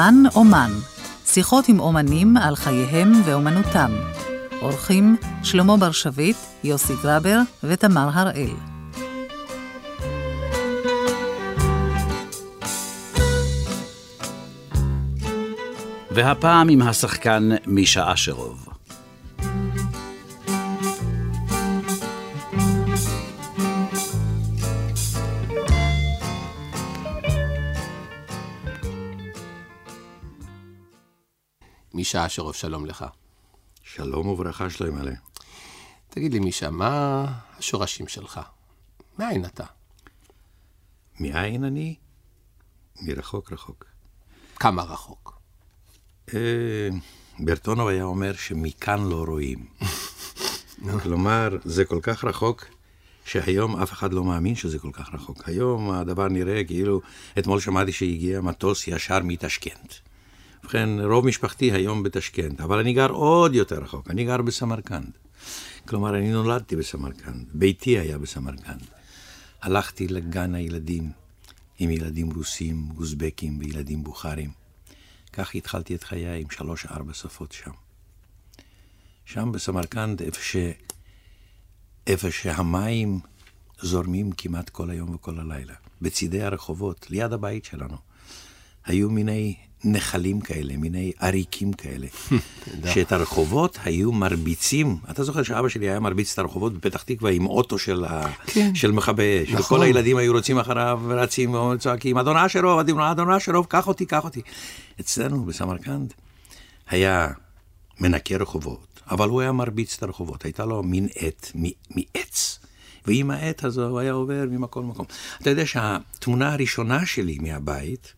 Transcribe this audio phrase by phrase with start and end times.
[0.00, 0.70] זמן אומן,
[1.24, 3.90] שיחות עם אומנים על חייהם ואומנותם.
[4.62, 8.50] אורחים שלמה בר שביט, יוסי גרבר ותמר הראל.
[16.10, 18.69] והפעם עם השחקן מישה אשרוב.
[32.10, 33.04] מישה אשרוב, שלום לך.
[33.82, 35.12] שלום וברכה שלום מלא.
[36.08, 37.26] תגיד לי, מישה, מה
[37.58, 38.40] השורשים שלך?
[39.18, 39.64] מאין אתה?
[41.20, 41.94] מאין אני?
[43.02, 43.84] מרחוק רחוק.
[44.56, 45.40] כמה רחוק?
[46.34, 46.88] אה,
[47.38, 49.66] ברטונוב היה אומר שמכאן לא רואים.
[51.02, 52.64] כלומר, זה כל כך רחוק,
[53.24, 55.48] שהיום אף אחד לא מאמין שזה כל כך רחוק.
[55.48, 57.00] היום הדבר נראה כאילו,
[57.38, 60.09] אתמול שמעתי שהגיע מטוס ישר מטשקנט.
[60.70, 65.10] ובכן, רוב משפחתי היום בטשקנט, אבל אני גר עוד יותר רחוק, אני גר בסמרקנד.
[65.88, 68.86] כלומר, אני נולדתי בסמרקנד, ביתי היה בסמרקנד.
[69.62, 71.10] הלכתי לגן הילדים
[71.78, 74.50] עם ילדים רוסים, אוזבקים וילדים בוכרים.
[75.32, 77.72] כך התחלתי את חיי עם שלוש-ארבע שפות שם.
[79.24, 80.56] שם בסמרקנד, איפה, ש...
[82.06, 83.20] איפה שהמים
[83.80, 87.96] זורמים כמעט כל היום וכל הלילה, בצידי הרחובות, ליד הבית שלנו,
[88.84, 92.06] היו מיני נחלים כאלה, מיני עריקים כאלה,
[92.92, 94.96] שאת הרחובות היו מרביצים.
[95.10, 98.04] אתה זוכר שאבא שלי היה מרביץ את הרחובות בפתח תקווה עם אוטו של,
[98.46, 98.74] כן.
[98.74, 99.60] של מכבי אש, נכון.
[99.60, 104.40] וכל הילדים היו רוצים אחריו ורצים וצועקים, אדון אשרוב, אדון אשרוב, קח אותי, קח אותי.
[105.00, 106.12] אצלנו בסמרקנד
[106.88, 107.28] היה
[108.00, 112.58] מנקה רחובות, אבל הוא היה מרביץ את הרחובות, הייתה לו מין עט מעץ.
[113.06, 115.06] ועם העט הזו הוא היה עובר ממקום למקום.
[115.42, 118.14] אתה יודע שהתמונה הראשונה שלי מהבית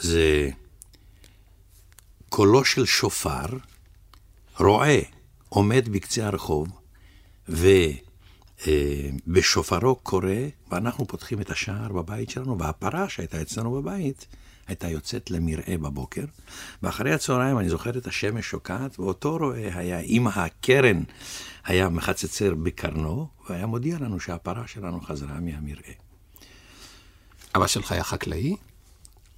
[0.00, 0.50] זה
[2.34, 3.46] קולו של שופר,
[4.58, 4.98] רועה,
[5.48, 6.68] עומד בקצה הרחוב,
[8.68, 10.34] ובשופרו אה, קורא,
[10.70, 14.26] ואנחנו פותחים את השער בבית שלנו, והפרה שהייתה אצלנו בבית,
[14.66, 16.24] הייתה יוצאת למרעה בבוקר,
[16.82, 21.02] ואחרי הצהריים אני זוכר את השמש שוקעת, ואותו רועה היה עם הקרן,
[21.64, 25.94] היה מחצצר בקרנו, והיה מודיע לנו שהפרה שלנו חזרה מהמרעה.
[27.56, 28.56] אבא שלך היה חקלאי?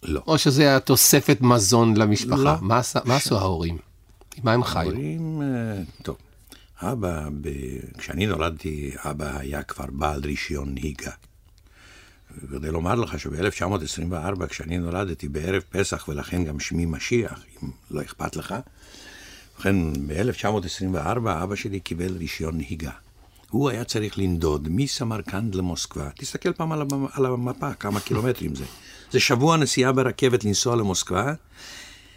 [0.04, 0.22] לא.
[0.26, 2.36] או שזה היה תוספת מזון למשפחה?
[2.36, 2.52] לא.
[2.60, 3.78] מה, מה עשו ההורים?
[4.42, 4.82] מה הם חיו?
[4.82, 6.16] ההורים, אה, טוב.
[6.82, 7.48] אבא, ב...
[7.98, 11.10] כשאני נולדתי, אבא היה כבר בעל רישיון נהיגה.
[12.50, 18.36] כדי לומר לך שב-1924, כשאני נולדתי בערב פסח, ולכן גם שמי משיח, אם לא אכפת
[18.36, 18.54] לך,
[19.54, 19.76] ובכן,
[20.06, 22.90] ב-1924 אבא שלי קיבל רישיון נהיגה.
[23.54, 26.08] הוא היה צריך לנדוד מסמרקנד למוסקבה.
[26.18, 26.72] תסתכל פעם
[27.12, 28.64] על המפה, כמה קילומטרים זה.
[29.10, 31.32] זה שבוע נסיעה ברכבת לנסוע למוסקבה,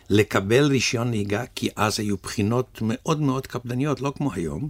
[0.09, 4.70] לקבל רישיון נהיגה, כי אז היו בחינות מאוד מאוד קפדניות, לא כמו היום.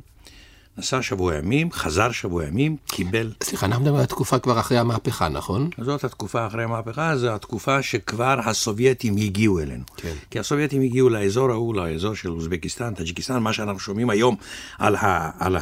[0.78, 3.32] נסע שבוע ימים, חזר שבוע ימים, קיבל...
[3.44, 5.70] סליחה, אנחנו מדברים על התקופה כבר אחרי המהפכה, נכון?
[5.82, 9.84] זאת התקופה אחרי המהפכה, זו התקופה שכבר הסובייטים הגיעו אלינו.
[9.98, 10.14] כן.
[10.32, 14.36] כי הסובייטים הגיעו לאזור ההוא, לאזור של אוזבקיסטן, טאג'יקיסטן, מה שאנחנו שומעים היום
[14.80, 15.58] על, ה, על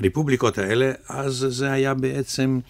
[0.00, 2.60] הרפובליקות האלה, אז זה היה בעצם...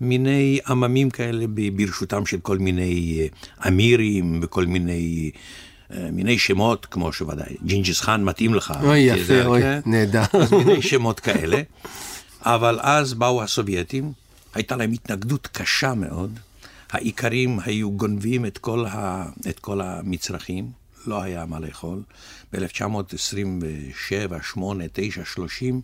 [0.00, 1.44] מיני עממים כאלה
[1.76, 5.30] ברשותם של כל מיני אה, אמירים וכל מיני...
[5.90, 8.74] אה, מיני שמות, כמו שוודאי, ג'ינג'יס חאן מתאים לך.
[8.82, 9.80] אוי, יפה, אוי, כן?
[9.86, 10.22] נהדר.
[10.32, 11.62] אז מיני שמות כאלה.
[12.42, 14.12] אבל אז באו הסובייטים,
[14.54, 16.38] הייתה להם התנגדות קשה מאוד.
[16.90, 20.70] האיכרים היו גונבים את כל, ה, את כל המצרכים,
[21.06, 22.02] לא היה מה לאכול.
[22.52, 25.80] ב-1927, 8, 9, 30,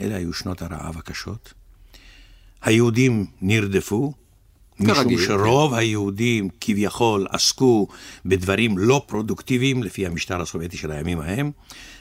[0.00, 1.54] אלה היו שנות הרעב הקשות.
[2.62, 4.12] היהודים נרדפו,
[4.80, 5.78] משום שרוב כן.
[5.78, 7.88] היהודים כביכול עסקו
[8.26, 11.50] בדברים לא פרודוקטיביים לפי המשטר הסובייטי של הימים ההם.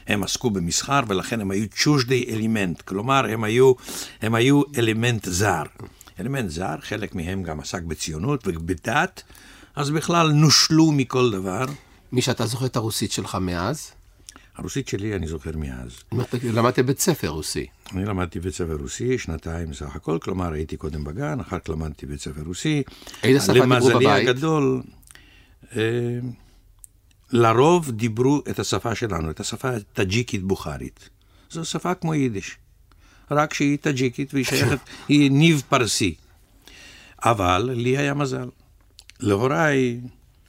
[0.08, 3.74] הם עסקו במסחר ולכן הם היו צ'ושדי אלימנט, כלומר הם היו,
[4.22, 5.64] הם היו אלמנט זר.
[6.20, 9.24] אלמנט זר, חלק מהם גם עסק בציונות ובדת,
[9.76, 11.66] אז בכלל נושלו מכל דבר.
[12.12, 13.92] מי שאתה זוכר את הרוסית שלך מאז?
[14.56, 15.92] הרוסית שלי אני זוכר מאז.
[16.44, 17.66] למדת בית ספר רוסי.
[17.92, 22.06] אני למדתי בית ספר רוסי, שנתיים סך הכל, כלומר הייתי קודם בגן, אחר כך למדתי
[22.06, 22.84] בית ספר רוסי.
[23.24, 23.94] איזה שפה דיברו בבית?
[23.94, 24.82] למזלי הגדול,
[25.76, 26.20] אה,
[27.32, 31.10] לרוב דיברו את השפה שלנו, את השפה הטאג'יקית בוכרית.
[31.50, 32.58] זו שפה כמו יידיש,
[33.32, 34.80] רק שהיא טאג'יקית והיא שייכת,
[35.10, 36.16] היא ניב פרסי.
[37.24, 38.50] אבל לי היה מזל.
[39.20, 40.00] להוריי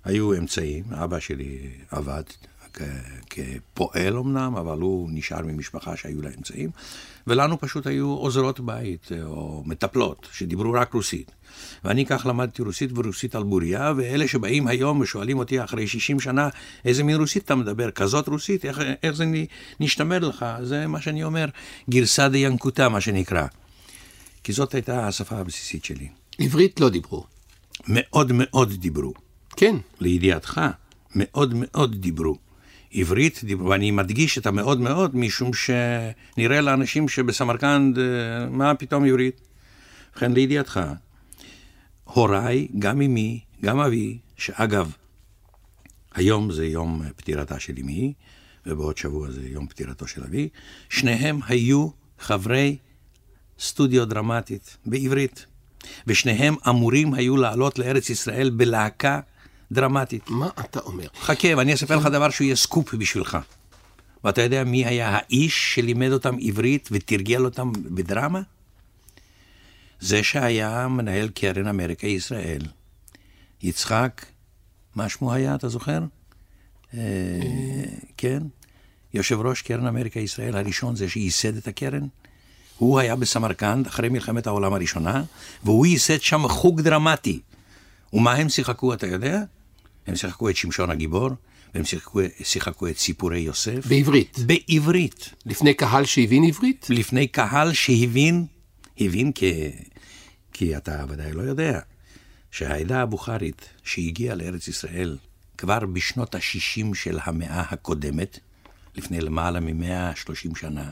[0.05, 2.23] היו אמצעים, אבא שלי עבד
[2.75, 2.83] כ-
[3.31, 6.71] כפועל אמנם, אבל הוא נשאר ממשפחה שהיו לה אמצעים,
[7.27, 11.31] ולנו פשוט היו עוזרות בית, אה, או מטפלות, שדיברו רק רוסית.
[11.85, 16.49] ואני כך למדתי רוסית ורוסית על בוריה, ואלה שבאים היום ושואלים אותי אחרי 60 שנה,
[16.85, 17.91] איזה מין רוסית אתה מדבר?
[17.91, 18.65] כזאת רוסית?
[18.65, 19.25] איך, איך זה
[19.81, 20.47] נשתמר לך?
[20.63, 21.47] זה מה שאני אומר,
[21.91, 23.47] גרסא דיינקותא, מה שנקרא.
[24.45, 26.09] כי זאת הייתה השפה הבסיסית שלי.
[26.39, 27.25] עברית לא דיברו.
[27.89, 29.13] מאוד מאוד דיברו.
[29.57, 29.77] כן.
[30.01, 30.61] לידיעתך,
[31.15, 32.44] מאוד מאוד דיברו.
[32.95, 38.05] עברית, ואני מדגיש את המאוד מאוד, משום שנראה לאנשים שבסמרקנד, אה,
[38.51, 39.41] מה פתאום עברית?
[40.13, 40.81] ובכן, לידיעתך,
[42.05, 44.93] הוריי, גם אמי, גם אבי, שאגב,
[46.15, 48.13] היום זה יום פטירתה של אמי,
[48.67, 50.49] ובעוד שבוע זה יום פטירתו של אבי,
[50.89, 51.89] שניהם היו
[52.19, 52.77] חברי
[53.59, 55.47] סטודיו דרמטית בעברית,
[56.07, 59.21] ושניהם אמורים היו לעלות לארץ ישראל בלהקה
[59.75, 60.23] דרמטית.
[60.29, 61.07] מה אתה אומר?
[61.21, 63.39] חכה, ואני אספר לך דבר שהוא יהיה סקופ בשבילך.
[64.25, 68.41] ואתה יודע מי היה האיש שלימד אותם עברית ותרגל אותם בדרמה?
[70.01, 72.63] זה שהיה מנהל קרן אמריקה ישראל.
[73.63, 74.27] יצחק,
[74.95, 76.01] מה שמו היה, אתה זוכר?
[76.95, 77.01] אה,
[78.17, 78.43] כן,
[79.15, 82.07] יושב ראש קרן אמריקה ישראל הראשון, זה שייסד את הקרן.
[82.79, 85.23] הוא היה בסמרקנד אחרי מלחמת העולם הראשונה,
[85.65, 87.41] והוא ייסד שם חוג דרמטי.
[88.13, 89.43] ומה הם שיחקו, אתה יודע?
[90.07, 91.31] הם שיחקו את שמשון הגיבור,
[91.75, 93.87] והם שיחקו, שיחקו את סיפורי יוסף.
[93.87, 94.39] בעברית.
[94.47, 95.35] בעברית.
[95.47, 96.87] לפני קהל שהבין עברית?
[96.91, 98.47] לפני קהל שהבין,
[99.01, 99.71] הבין כי,
[100.53, 101.81] כי אתה ודאי לא יודע,
[102.51, 105.17] שהעדה הבוכרית שהגיעה לארץ ישראל
[105.59, 108.39] כבר בשנות ה-60 של המאה הקודמת,
[108.97, 110.91] לפני למעלה מ-130 שנה,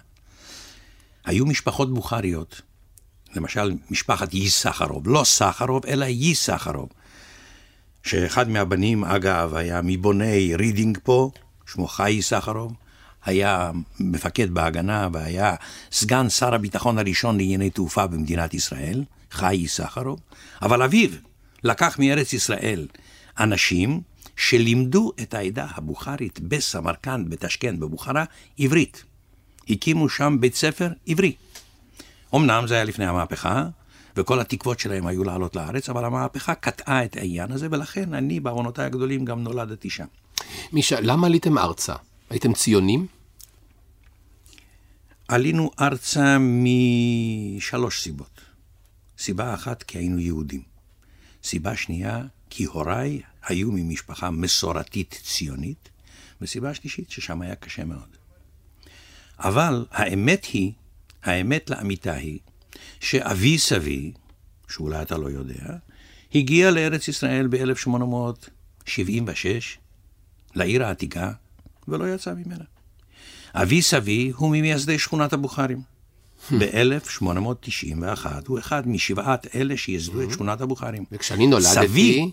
[1.25, 2.61] היו משפחות בוכריות,
[3.35, 6.89] למשל משפחת ייסחרוב, לא סחרוב, אלא ייסחרוב,
[8.03, 11.31] שאחד מהבנים, אגב, היה מבוני רידינג פה,
[11.67, 12.73] שמו חי סחרוב,
[13.25, 13.71] היה
[14.01, 15.55] מפקד בהגנה והיה
[15.93, 20.21] סגן שר הביטחון הראשון לענייני תעופה במדינת ישראל, חי סחרוב,
[20.63, 21.11] אבל אביו
[21.65, 22.87] לקח מארץ ישראל
[23.39, 24.01] אנשים
[24.37, 28.25] שלימדו את העדה הבוכרית בסמרקנד, בתשכן, בבוכרה,
[28.59, 29.05] עברית.
[29.69, 31.33] הקימו שם בית ספר עברי.
[32.35, 33.67] אמנם זה היה לפני המהפכה,
[34.17, 38.87] וכל התקוות שלהם היו לעלות לארץ, אבל המהפכה קטעה את העניין הזה, ולכן אני, בעוונותיי
[38.87, 40.07] הגדולים, גם נולדתי שם.
[40.73, 41.95] מישה, למה עליתם ארצה?
[42.31, 43.07] הייתם ציונים?
[45.29, 48.41] עלינו ארצה משלוש סיבות.
[49.19, 50.63] סיבה אחת, כי היינו יהודים.
[51.45, 55.89] סיבה שנייה, כי הוריי היו ממשפחה מסורתית ציונית,
[56.41, 58.17] וסיבה שלישית, ששם היה קשה מאוד.
[59.39, 60.73] אבל האמת היא,
[61.23, 62.39] האמת לאמיתה היא,
[63.01, 64.13] שאבי סבי,
[64.69, 65.65] שאולי אתה לא יודע,
[66.35, 68.89] הגיע לארץ ישראל ב-1876,
[70.55, 71.33] לעיר העתיקה,
[71.89, 72.65] ולא יצא ממנה.
[73.55, 75.81] אבי סבי הוא ממייסדי שכונת הבוכרים.
[76.51, 81.05] ב-1891 הוא אחד משבעת אלה שייסדו את שכונת הבוכרים.
[81.13, 82.31] וכשאני נולדתי, סבי,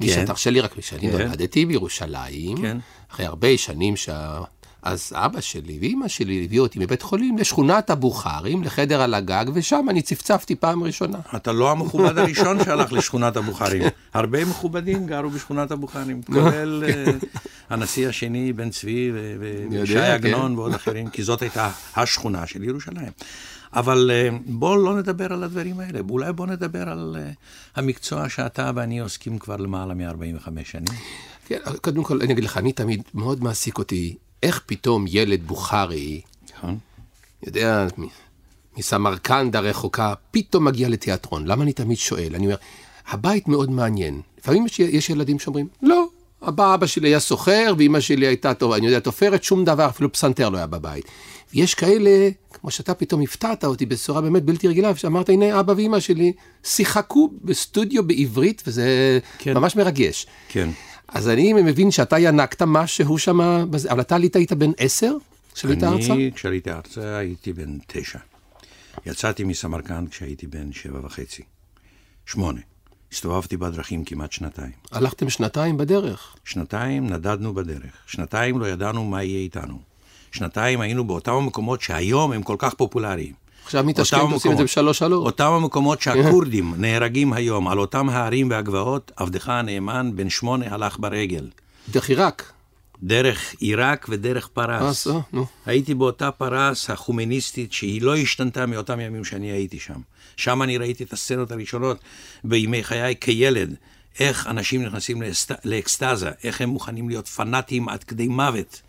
[0.00, 0.26] כן.
[0.26, 1.18] תרשה לי רק, כשאני כן.
[1.18, 2.78] נולדתי בירושלים, כן.
[3.12, 4.40] אחרי הרבה שנים שה...
[4.82, 9.86] אז אבא שלי ואימא שלי הביאו אותי מבית חולים לשכונת הבוכרים, לחדר על הגג, ושם
[9.90, 11.18] אני צפצפתי פעם ראשונה.
[11.36, 13.82] אתה לא המכובד הראשון שהלך לשכונת הבוכרים.
[14.14, 17.04] הרבה מכובדים גרו בשכונת הבוכרים, כולל אה,
[17.70, 19.12] הנשיא השני, בן צבי
[19.70, 20.00] ושי כן.
[20.00, 23.10] עגנון ועוד אחרים, כי זאת הייתה השכונה של ירושלים.
[23.74, 27.30] אבל אה, בואו לא נדבר על הדברים האלה, אולי בואו נדבר על אה,
[27.76, 30.94] המקצוע שאתה ואני עוסקים כבר למעלה מ-45 שנים.
[31.46, 36.20] כן, קודם כל, אני אגיד לך, אני תמיד, מאוד מעסיק אותי, איך פתאום ילד בוכרי,
[36.56, 36.78] נכון?
[37.46, 37.86] יודע,
[38.76, 41.46] מסמרקנד הרחוקה, פתאום מגיע לתיאטרון.
[41.46, 42.34] למה אני תמיד שואל?
[42.34, 42.56] אני אומר,
[43.08, 44.20] הבית מאוד מעניין.
[44.38, 46.06] לפעמים יש, יש ילדים שאומרים, לא,
[46.48, 50.12] אבא, אבא שלי היה סוחר, ואימא שלי הייתה, טוב, אני יודע, תופרת, שום דבר, אפילו
[50.12, 51.04] פסנתר לא היה בבית.
[51.54, 56.00] ויש כאלה, כמו שאתה פתאום הפתעת אותי בצורה באמת בלתי רגילה, שאמרת, הנה, אבא ואימא
[56.00, 56.32] שלי
[56.64, 59.54] שיחקו בסטודיו בעברית, וזה כן.
[59.54, 60.26] ממש מרגש.
[60.48, 60.70] כן.
[61.14, 63.40] אז אני מבין שאתה ינקת משהו שם,
[63.90, 65.16] אבל אתה עלית היית בן עשר
[65.54, 66.12] כשעלית ארצה?
[66.12, 68.18] אני, כשעליתי ארצה, הייתי בן תשע.
[69.06, 71.42] יצאתי מסמרקנד כשהייתי בן שבע וחצי.
[72.26, 72.60] שמונה.
[73.12, 74.72] הסתובבתי בדרכים כמעט שנתיים.
[74.92, 76.36] הלכתם שנתיים בדרך.
[76.44, 77.96] שנתיים נדדנו בדרך.
[78.06, 79.78] שנתיים לא ידענו מה יהיה איתנו.
[80.32, 83.41] שנתיים היינו באותם המקומות שהיום הם כל כך פופולריים.
[83.64, 84.64] עכשיו מתשכנת אותם עושים את זה.
[84.64, 85.26] בשלוש שלוש.
[85.26, 91.48] אותם המקומות שהכורדים נהרגים היום, על אותם ההרים והגבעות, עבדך הנאמן בן שמונה הלך ברגל.
[91.90, 92.52] דרך עיראק.
[93.02, 94.82] דרך עיראק ודרך פרס.
[94.82, 95.46] פרס, אה, נו.
[95.66, 100.00] הייתי באותה פרס החומניסטית שהיא לא השתנתה מאותם ימים שאני הייתי שם.
[100.36, 101.98] שם אני ראיתי את הסצנות הראשונות
[102.44, 103.74] בימי חיי כילד.
[104.20, 105.52] איך אנשים נכנסים לאסט...
[105.64, 108.80] לאקסטזה, איך הם מוכנים להיות פנאטים עד כדי מוות,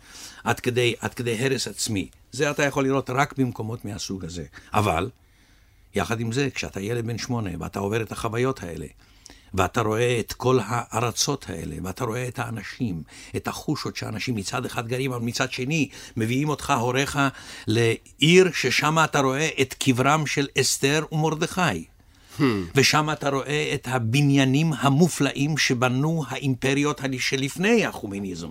[0.44, 2.08] עד כדי, עד כדי הרס עצמי.
[2.34, 4.44] זה אתה יכול לראות רק במקומות מהסוג הזה.
[4.72, 5.10] אבל,
[5.94, 8.86] יחד עם זה, כשאתה ילד בן שמונה ואתה עובר את החוויות האלה,
[9.54, 13.02] ואתה רואה את כל הארצות האלה, ואתה רואה את האנשים,
[13.36, 17.18] את החושות שאנשים מצד אחד גרים, אבל מצד שני מביאים אותך, הוריך,
[17.66, 21.84] לעיר ששם אתה רואה את קברם של אסתר ומרדכי.
[22.38, 22.42] Hmm.
[22.74, 28.50] ושם אתה רואה את הבניינים המופלאים שבנו האימפריות שלפני החומניזם.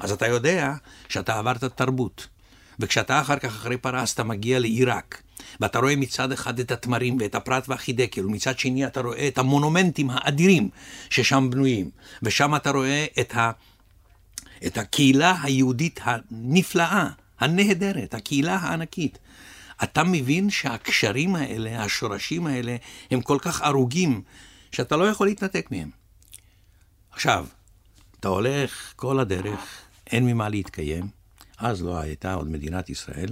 [0.00, 0.74] אז אתה יודע
[1.08, 2.35] שאתה עברת תרבות.
[2.80, 5.22] וכשאתה אחר כך, אחרי פרס, אתה מגיע לעיראק,
[5.60, 10.10] ואתה רואה מצד אחד את התמרים ואת הפרת והחידקל, ומצד שני אתה רואה את המונומנטים
[10.10, 10.68] האדירים
[11.10, 11.90] ששם בנויים,
[12.22, 13.50] ושם אתה רואה את, ה,
[14.66, 17.08] את הקהילה היהודית הנפלאה,
[17.40, 19.18] הנהדרת, הקהילה הענקית.
[19.82, 22.76] אתה מבין שהקשרים האלה, השורשים האלה,
[23.10, 24.22] הם כל כך ארוגים,
[24.72, 25.90] שאתה לא יכול להתנתק מהם.
[27.10, 27.46] עכשיו,
[28.20, 29.60] אתה הולך כל הדרך,
[30.06, 31.15] אין ממה להתקיים,
[31.58, 33.28] אז לא הייתה עוד מדינת ישראל,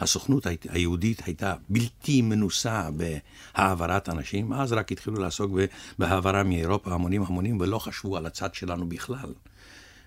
[0.00, 5.52] הסוכנות היהודית הייתה בלתי מנוסה בהעברת אנשים, אז רק התחילו לעסוק
[5.98, 9.32] בהעברה מאירופה המונים המונים, ולא חשבו על הצד שלנו בכלל.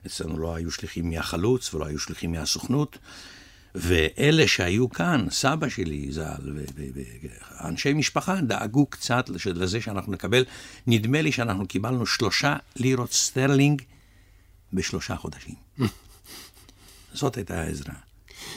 [0.06, 2.98] אצלנו לא היו שליחים מהחלוץ ולא היו שליחים מהסוכנות.
[3.76, 6.58] ואלה שהיו כאן, סבא שלי ז"ל,
[7.62, 10.46] ואנשי משפחה, דאגו קצת לזה שאנחנו נקבל,
[10.88, 13.82] נדמה לי שאנחנו קיבלנו שלושה לירות סטרלינג
[14.74, 15.56] בשלושה חודשים.
[17.14, 17.94] זאת הייתה העזרה.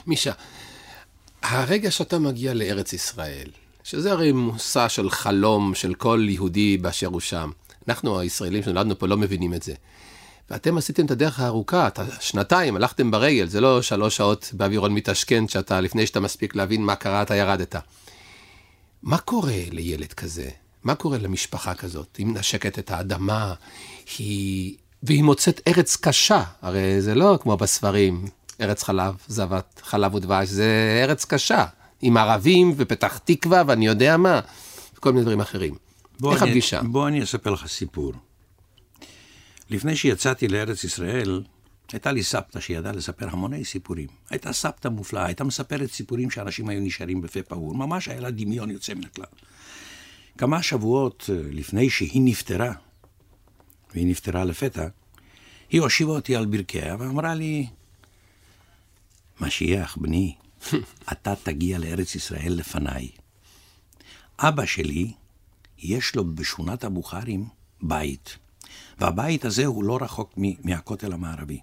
[0.07, 0.33] מישה,
[1.43, 3.49] הרגע שאתה מגיע לארץ ישראל,
[3.85, 7.51] שזה הרי מושא של חלום של כל יהודי באשר הוא שם,
[7.89, 9.75] אנחנו הישראלים שנולדנו פה לא מבינים את זה.
[10.51, 15.49] ואתם עשיתם את הדרך הארוכה, את השנתיים, הלכתם ברגל, זה לא שלוש שעות באווירון מתעשכן,
[15.49, 17.77] שאתה, לפני שאתה מספיק להבין מה קרה, אתה ירדת.
[19.03, 20.49] מה קורה לילד כזה?
[20.85, 22.17] מה קורה למשפחה כזאת?
[22.17, 23.55] היא מנשקת את האדמה,
[24.19, 24.77] היא...
[25.03, 28.27] והיא מוצאת ארץ קשה, הרי זה לא כמו בספרים,
[28.61, 31.67] ארץ חלב, זבת, חלב ודבש, זה ארץ קשה,
[32.01, 34.41] עם ערבים ופתח תקווה ואני יודע מה,
[34.97, 35.75] וכל מיני דברים אחרים.
[36.33, 36.83] איך אני, הפגישה?
[36.83, 38.13] בוא אני אספר לך סיפור.
[39.71, 41.43] לפני שיצאתי לארץ ישראל,
[41.93, 44.09] הייתה לי סבתא שידעה לספר המוני סיפורים.
[44.31, 47.75] הייתה סבתא מופלאה, הייתה מספרת סיפורים שאנשים היו נשארים בפה פעור.
[47.75, 49.25] ממש היה לה דמיון יוצא מן הכלל.
[50.39, 52.73] כמה שבועות אה, לפני שהיא נפטרה,
[53.95, 54.87] והיא נפטרה לפתע,
[55.71, 57.67] היא הושיבה אותי על ברכיה ואמרה לי,
[59.41, 60.35] משיח, בני,
[61.13, 63.09] אתה תגיע לארץ ישראל לפניי.
[64.39, 65.13] אבא שלי,
[65.79, 67.49] יש לו בשכונת הבוכרים
[67.83, 68.39] בית.
[68.99, 71.61] והבית הזה הוא לא רחוק מהכותל המערבי.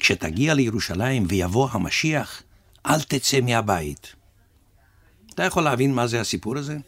[0.00, 2.42] כשתגיע לירושלים ויבוא המשיח,
[2.86, 4.14] אל תצא מהבית.
[5.34, 6.78] אתה יכול להבין מה זה הסיפור הזה?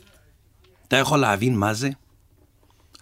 [0.89, 1.91] אתה יכול להבין מה זה?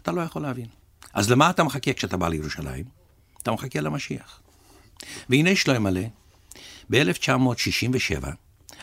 [0.02, 0.66] אתה לא יכול להבין.
[1.12, 2.84] אז למה אתה מחכה כשאתה בא לירושלים?
[3.42, 4.40] אתה מחכה למשיח.
[5.28, 5.90] והנה שלמה
[6.90, 8.26] ב-1967,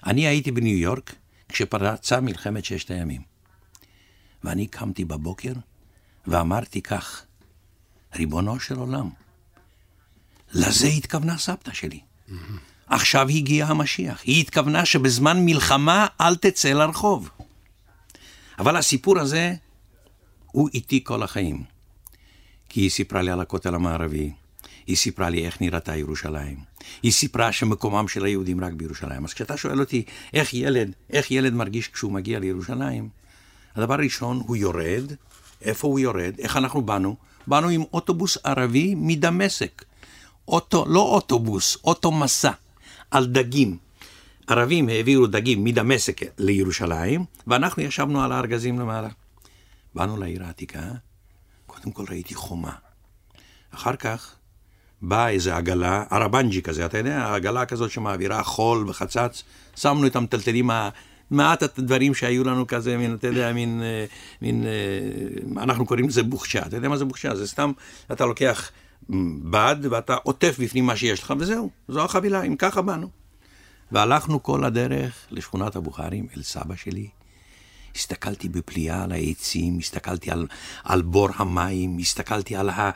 [0.05, 1.15] אני הייתי בניו יורק
[1.49, 3.21] כשפרצה מלחמת ששת הימים.
[4.43, 5.53] ואני קמתי בבוקר
[6.27, 7.25] ואמרתי כך,
[8.15, 9.09] ריבונו של עולם.
[10.53, 11.99] לזה התכוונה סבתא שלי.
[12.87, 14.21] עכשיו הגיע המשיח.
[14.23, 17.29] היא התכוונה שבזמן מלחמה אל תצא לרחוב.
[18.59, 19.53] אבל הסיפור הזה
[20.45, 21.63] הוא איתי כל החיים.
[22.69, 24.31] כי היא סיפרה לי על הכותל המערבי,
[24.87, 26.57] היא סיפרה לי איך נראתה ירושלים.
[27.03, 29.25] היא סיפרה שמקומם של היהודים רק בירושלים.
[29.25, 30.03] אז כשאתה שואל אותי
[30.33, 33.09] איך ילד, איך ילד מרגיש כשהוא מגיע לירושלים,
[33.75, 35.11] הדבר הראשון, הוא יורד.
[35.61, 36.39] איפה הוא יורד?
[36.39, 37.15] איך אנחנו באנו?
[37.47, 39.85] באנו עם אוטובוס ערבי מדמשק.
[40.47, 42.51] אוטו, לא אוטובוס, אוטו מסע,
[43.11, 43.77] על דגים.
[44.47, 49.09] ערבים העבירו דגים מדמשק לירושלים, ואנחנו ישבנו על הארגזים למעלה.
[49.95, 50.91] באנו לעיר העתיקה,
[51.65, 52.73] קודם כל ראיתי חומה.
[53.71, 54.36] אחר כך
[55.01, 59.43] באה איזה עגלה, ערבנג'י כזה, אתה יודע, עגלה כזאת שמעבירה חול וחצץ,
[59.75, 60.69] שמנו את המטלטלים
[61.31, 64.05] מעט הדברים שהיו לנו כזה, מין, אתה יודע, מין, אה,
[64.41, 66.65] מין, אה, אנחנו קוראים לזה בוכשה.
[66.65, 67.35] אתה יודע מה זה בוכשה?
[67.35, 67.71] זה סתם,
[68.11, 68.71] אתה לוקח
[69.43, 73.09] בד ואתה עוטף בפנים מה שיש לך, וזהו, זו החבילה, אם ככה באנו.
[73.91, 77.07] והלכנו כל הדרך לשכונת הבוכרים, אל סבא שלי.
[77.95, 80.47] הסתכלתי בפליאה על העצים, הסתכלתי על,
[80.83, 82.91] על בור המים, הסתכלתי על, ה,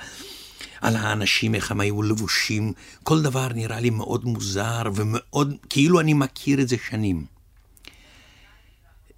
[0.81, 2.73] על האנשים, איך הם היו לבושים.
[3.03, 7.25] כל דבר נראה לי מאוד מוזר ומאוד, כאילו אני מכיר את זה שנים.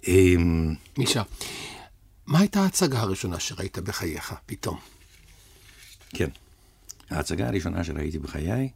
[0.08, 1.22] אמ, מישה,
[2.26, 4.78] מה הייתה ההצגה הראשונה שראית בחייך, פתאום?
[6.08, 6.28] כן.
[7.10, 8.68] ההצגה הראשונה שראיתי בחיי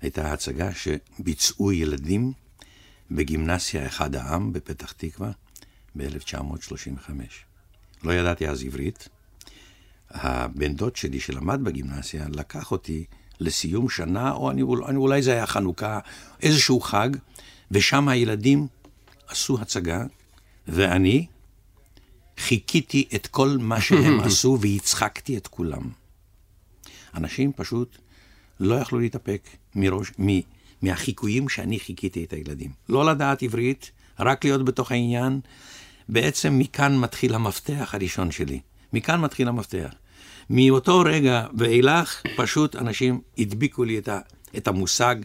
[0.00, 2.32] הייתה הצגה שביצעו ילדים
[3.10, 5.30] בגימנסיה אחד העם בפתח תקווה
[5.96, 7.10] ב-1935.
[8.02, 9.08] לא ידעתי אז עברית,
[10.20, 13.04] הבן דוד שלי שלמד בגימנסיה לקח אותי
[13.40, 15.98] לסיום שנה, או אני, אני, אולי זה היה חנוכה,
[16.42, 17.08] איזשהו חג,
[17.70, 18.66] ושם הילדים
[19.28, 20.04] עשו הצגה,
[20.68, 21.26] ואני
[22.38, 25.90] חיכיתי את כל מה שהם עשו והצחקתי את כולם.
[27.14, 27.98] אנשים פשוט
[28.60, 30.26] לא יכלו להתאפק מראש, מ,
[30.82, 32.70] מהחיקויים שאני חיכיתי את הילדים.
[32.88, 35.40] לא לדעת עברית, רק להיות בתוך העניין.
[36.08, 38.60] בעצם מכאן מתחיל המפתח הראשון שלי.
[38.92, 39.94] מכאן מתחיל המפתח.
[40.50, 44.18] מאותו רגע ואילך, פשוט אנשים הדביקו לי את, ה,
[44.56, 45.16] את המושג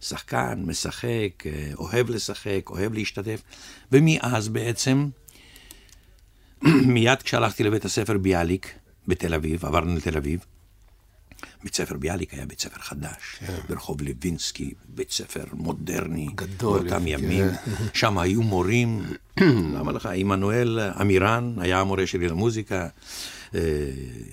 [0.00, 3.42] שחקן, משחק, אה, אוהב לשחק, אוהב להשתתף,
[3.92, 5.08] ומאז בעצם,
[6.94, 8.74] מיד כשהלכתי לבית הספר ביאליק
[9.08, 10.40] בתל אביב, עברנו לתל אביב,
[11.64, 13.54] בית ספר ביאליק היה בית ספר חדש, כן.
[13.68, 17.06] ברחוב לוינסקי, בית ספר מודרני, גדול, באותם כן.
[17.06, 17.44] ימים,
[17.94, 19.02] שם היו מורים,
[19.76, 22.88] למה לך, עמנואל עמירן היה המורה שלי למוזיקה,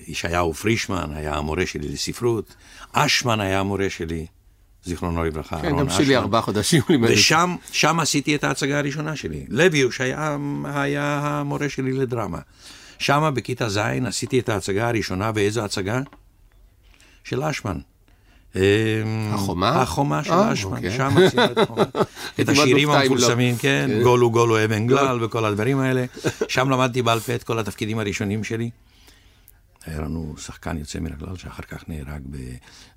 [0.07, 2.55] ישעיהו פרישמן היה המורה שלי לספרות,
[2.93, 4.25] אשמן היה המורה שלי,
[4.83, 6.17] זיכרונו לברכה, כן, גם שלי.
[6.17, 7.09] ארבעה חודשים לימד.
[7.09, 9.45] ושם שם עשיתי את ההצגה הראשונה שלי.
[9.49, 12.39] לויוש היה, היה המורה שלי לדרמה.
[12.99, 16.01] שם בכיתה ז' עשיתי את ההצגה הראשונה, ואיזו הצגה?
[17.23, 17.77] של אשמן.
[18.55, 18.61] אמ,
[19.33, 19.81] החומה?
[19.81, 20.97] החומה של אה, אשמן, אוקיי.
[20.97, 21.83] שם עשינו את החומה.
[22.41, 22.95] את השירים לא.
[22.95, 24.03] המפורסמים, כן, כן.
[24.03, 26.05] גולו גולו אבן גלל וכל הדברים האלה.
[26.47, 28.69] שם למדתי בעל פה את כל התפקידים הראשונים שלי.
[29.85, 32.21] היה לנו שחקן יוצא מן הכלל שאחר כך נהרג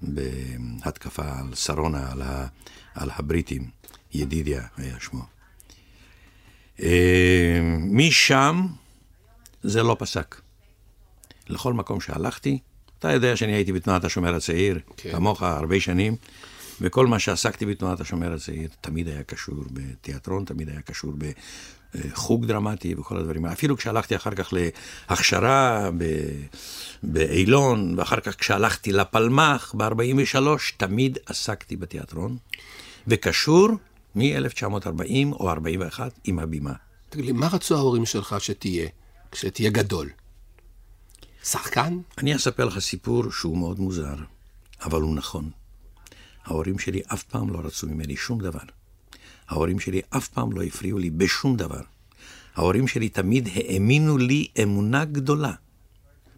[0.03, 2.47] בהתקפה על שרונה, על, ה,
[2.95, 3.71] על הבריטים.
[4.15, 5.23] ידידיה היה שמו.
[6.83, 7.61] אה,
[7.91, 8.67] משם
[9.63, 10.41] זה לא פסק.
[11.49, 12.59] לכל מקום שהלכתי,
[12.99, 15.13] אתה יודע שאני הייתי בתנועת השומר הצעיר, כן.
[15.13, 16.17] כמוך הרבה שנים,
[16.81, 21.13] וכל מה שעסקתי בתנועת השומר הצעיר תמיד היה קשור בתיאטרון, תמיד היה קשור
[21.95, 23.47] בחוג דרמטי וכל הדברים.
[23.47, 24.55] אפילו כשהלכתי אחר כך
[25.09, 26.43] להכשרה ב-
[27.03, 30.39] באילון, ואחר כך כשהלכתי לפלמ"ח ב-43,
[30.77, 32.37] תמיד עסקתי בתיאטרון,
[33.07, 33.69] וקשור
[34.15, 36.73] מ-1940 או 41 עם הבימה.
[37.11, 38.89] תגיד לי, מה רצו ההורים שלך שתהיה,
[39.33, 40.11] כשתהיה גדול?
[41.45, 41.99] שחקן?
[42.19, 44.15] אני אספר לך סיפור שהוא מאוד מוזר,
[44.83, 45.51] אבל הוא נכון.
[46.45, 48.61] ההורים שלי אף פעם לא רצו ממני שום דבר.
[49.49, 51.81] ההורים שלי אף פעם לא הפריעו לי בשום דבר.
[52.55, 55.53] ההורים שלי תמיד האמינו לי אמונה גדולה.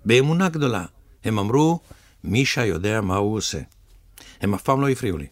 [0.04, 0.84] באמונה גדולה.
[1.24, 1.80] הם אמרו,
[2.24, 3.60] מישה יודע מה הוא עושה.
[4.40, 5.26] הם אף פעם לא הפריעו לי.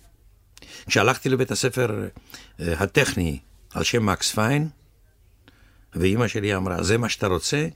[0.86, 2.08] כשהלכתי לבית הספר
[2.60, 3.38] אה, הטכני
[3.74, 4.68] על שם מקס פיין,
[5.94, 7.68] ואימא שלי אמרה, זה מה שאתה רוצה?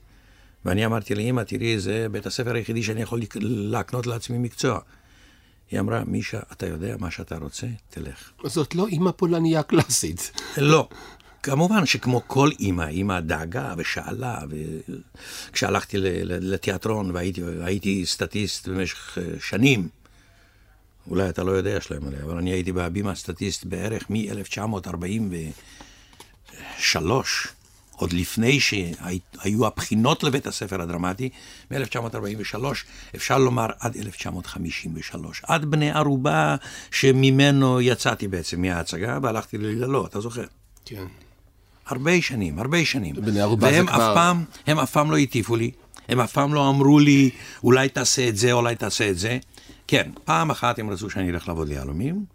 [0.65, 4.79] ואני אמרתי לאמא, תראי, זה בית הספר היחידי שאני יכול להקנות לעצמי מקצוע.
[5.71, 7.67] היא אמרה, מישה, אתה יודע מה שאתה רוצה?
[7.89, 8.31] תלך.
[8.43, 10.31] זאת לא אימא פולניה קלאסית.
[10.57, 10.87] לא.
[11.43, 14.39] כמובן שכמו כל אימא, אימא דאגה ושאלה,
[15.49, 19.89] וכשהלכתי לתיאטרון והייתי הייתי סטטיסט במשך אה, שנים,
[21.07, 26.95] אולי אתה לא יודע שלהם עליה, אבל אני הייתי בהבימה סטטיסט בערך מ-1943,
[28.01, 31.29] עוד לפני שהיו הבחינות לבית הספר הדרמטי,
[31.71, 32.55] מ-1943,
[33.15, 36.55] אפשר לומר עד 1953, עד בני ערובה
[36.91, 40.43] שממנו יצאתי בעצם מההצגה והלכתי ללילו, אתה זוכר?
[40.85, 41.03] כן.
[41.87, 43.15] הרבה שנים, הרבה שנים.
[43.15, 45.71] בני ערובה זה והם כבר- אף פעם, הם אף פעם לא הטיפו לי,
[46.09, 47.29] הם אף פעם לא אמרו לי,
[47.63, 49.37] אולי תעשה את זה, אולי תעשה את זה.
[49.87, 52.25] כן, פעם אחת הם רצו שאני אלך לעבוד ליהלומים,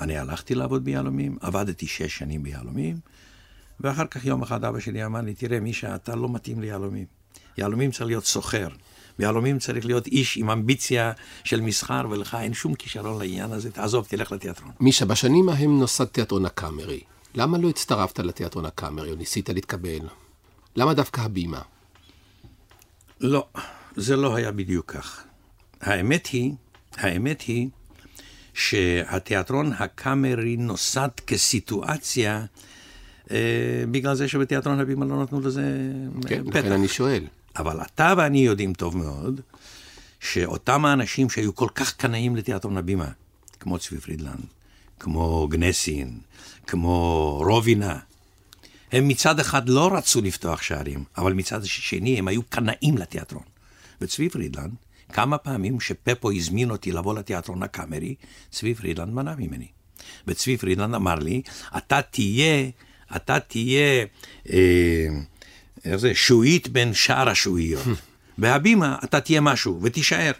[0.00, 2.96] אני הלכתי לעבוד ביהלומים, עבדתי שש שנים ביהלומים,
[3.80, 7.06] ואחר כך יום אחד אבא שלי אמר לי, תראה, מישה, אתה לא מתאים ליהלומים.
[7.58, 8.68] יהלומים צריך להיות סוחר.
[9.18, 11.12] ביהלומים צריך להיות איש עם אמביציה
[11.44, 14.70] של מסחר, ולך אין שום כישרון לעניין הזה, תעזוב, תלך לתיאטרון.
[14.80, 17.00] מישה, בשנים ההם נוסד תיאטרון הקאמרי.
[17.34, 20.08] למה לא הצטרפת לתיאטרון הקאמרי, או ניסית להתקבל?
[20.76, 21.60] למה דווקא הבימה?
[23.20, 23.46] לא,
[23.96, 25.24] זה לא היה בדיוק כך.
[25.80, 26.52] האמת היא,
[26.96, 27.68] האמת היא
[28.54, 32.44] שהתיאטרון הקאמרי נוסד כסיטואציה
[33.90, 35.62] בגלל זה שבתיאטרון הבימה לא נתנו לזה
[36.28, 36.58] כן, פתח.
[36.58, 37.24] לכן אני שואל.
[37.56, 39.40] אבל אתה ואני יודעים טוב מאוד
[40.20, 43.08] שאותם האנשים שהיו כל כך קנאים לתיאטרון הבימה,
[43.60, 44.44] כמו צבי פרידלנד,
[44.98, 46.18] כמו גנסין,
[46.66, 47.98] כמו רובינה,
[48.92, 53.42] הם מצד אחד לא רצו לפתוח שערים, אבל מצד שני הם היו קנאים לתיאטרון.
[54.00, 54.74] וצבי פרידלנד,
[55.12, 58.14] כמה פעמים שפפו הזמין אותי לבוא לתיאטרון הקאמרי,
[58.50, 59.66] צבי פרידלנד מנע ממני.
[60.26, 61.42] וצבי פרידלנד אמר לי,
[61.76, 62.70] אתה תהיה,
[63.16, 64.06] אתה תהיה,
[64.52, 65.08] אה,
[65.84, 67.86] איך זה, שועית בין שאר השעועיות.
[68.38, 70.32] בהבימה אתה תהיה משהו, ותישאר.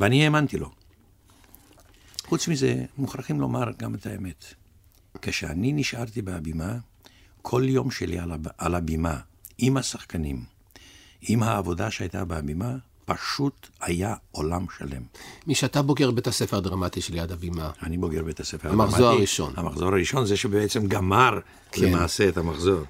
[0.00, 0.70] ואני האמנתי לו.
[2.24, 4.44] חוץ מזה, מוכרחים לומר גם את האמת.
[5.22, 6.76] כשאני נשארתי בהבימה,
[7.42, 8.46] כל יום שלי על, הב...
[8.58, 9.18] על הבימה,
[9.58, 10.44] עם השחקנים,
[11.22, 15.02] עם העבודה שהייתה בהבימה, פשוט היה עולם שלם.
[15.46, 17.70] מי שאתה בוגר בית הספר הדרמטי של יד אבימה.
[17.82, 19.18] אני בוגר בית הספר המחזור הדרמטי.
[19.18, 19.52] הראשון.
[19.56, 21.38] המחזור הראשון זה שבעצם גמר
[21.72, 21.84] כן.
[21.84, 22.80] למעשה את המחזור.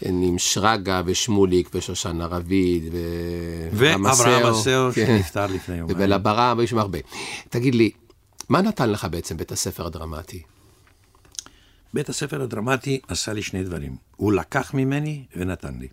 [0.00, 2.98] כן, עם שרגא ושמוליק ושושנה רביד ו...
[3.72, 5.06] ואברהם הסאו כן.
[5.06, 5.96] שנפטר לפני יומיים.
[5.96, 6.98] ובלה ברם, ויש שם הרבה.
[7.48, 7.90] תגיד לי,
[8.48, 10.42] מה נתן לך בעצם בית הספר הדרמטי?
[11.94, 13.96] בית הספר הדרמטי עשה לי שני דברים.
[14.16, 15.88] הוא לקח ממני ונתן לי.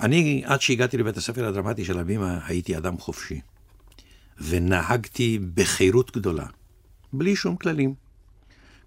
[0.00, 3.40] אני, עד שהגעתי לבית הספר הדרמטי של אבימה, הייתי אדם חופשי.
[4.40, 6.46] ונהגתי בחירות גדולה,
[7.12, 7.94] בלי שום כללים.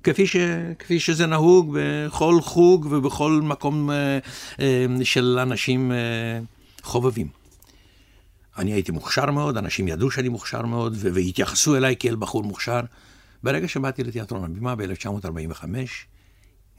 [0.03, 0.35] כפי, ש,
[0.79, 4.19] כפי שזה נהוג בכל חוג ובכל מקום אה,
[4.59, 5.97] אה, של אנשים אה,
[6.83, 7.27] חובבים.
[8.57, 12.81] אני הייתי מוכשר מאוד, אנשים ידעו שאני מוכשר מאוד, והתייחסו אליי כאל בחור מוכשר.
[13.43, 15.63] ברגע שבאתי לתיאטרון הבימה ב-1945,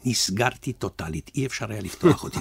[0.05, 2.41] נסגרתי טוטאלית, אי אפשר היה לפתוח אותי.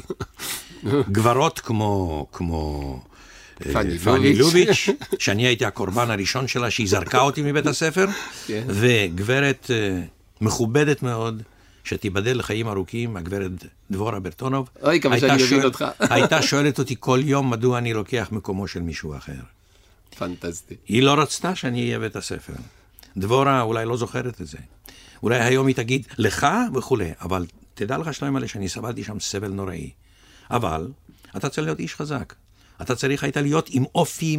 [1.11, 2.99] גברות כמו, כמו
[3.65, 4.89] אה, פאני לוביץ'.
[5.19, 8.05] שאני הייתי הקורבן הראשון שלה, שהיא זרקה אותי מבית הספר,
[8.47, 8.63] כן.
[8.67, 10.01] וגברת אה,
[10.41, 11.43] מכובדת מאוד,
[11.83, 13.51] שתיבדל לחיים ארוכים, הגברת
[13.91, 15.85] דבורה ברטונוב, אוי, כמה שאני מבין אותך.
[16.09, 19.33] הייתה שואלת אותי כל יום מדוע אני לוקח מקומו של מישהו אחר.
[20.17, 20.75] פנטסטי.
[20.87, 22.53] היא לא רצתה שאני אהיה בית הספר.
[23.17, 24.57] דבורה אולי לא זוכרת את זה.
[25.23, 29.51] אולי היום היא תגיד לך וכולי, אבל תדע לך שלום מלא שאני סבלתי שם סבל
[29.51, 29.91] נוראי.
[30.51, 30.91] אבל
[31.37, 32.33] אתה צריך להיות איש חזק.
[32.81, 34.37] אתה צריך היית להיות עם אופי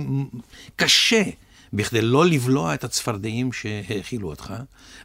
[0.76, 1.22] קשה,
[1.72, 4.54] בכדי לא לבלוע את הצפרדעים שהאכילו אותך,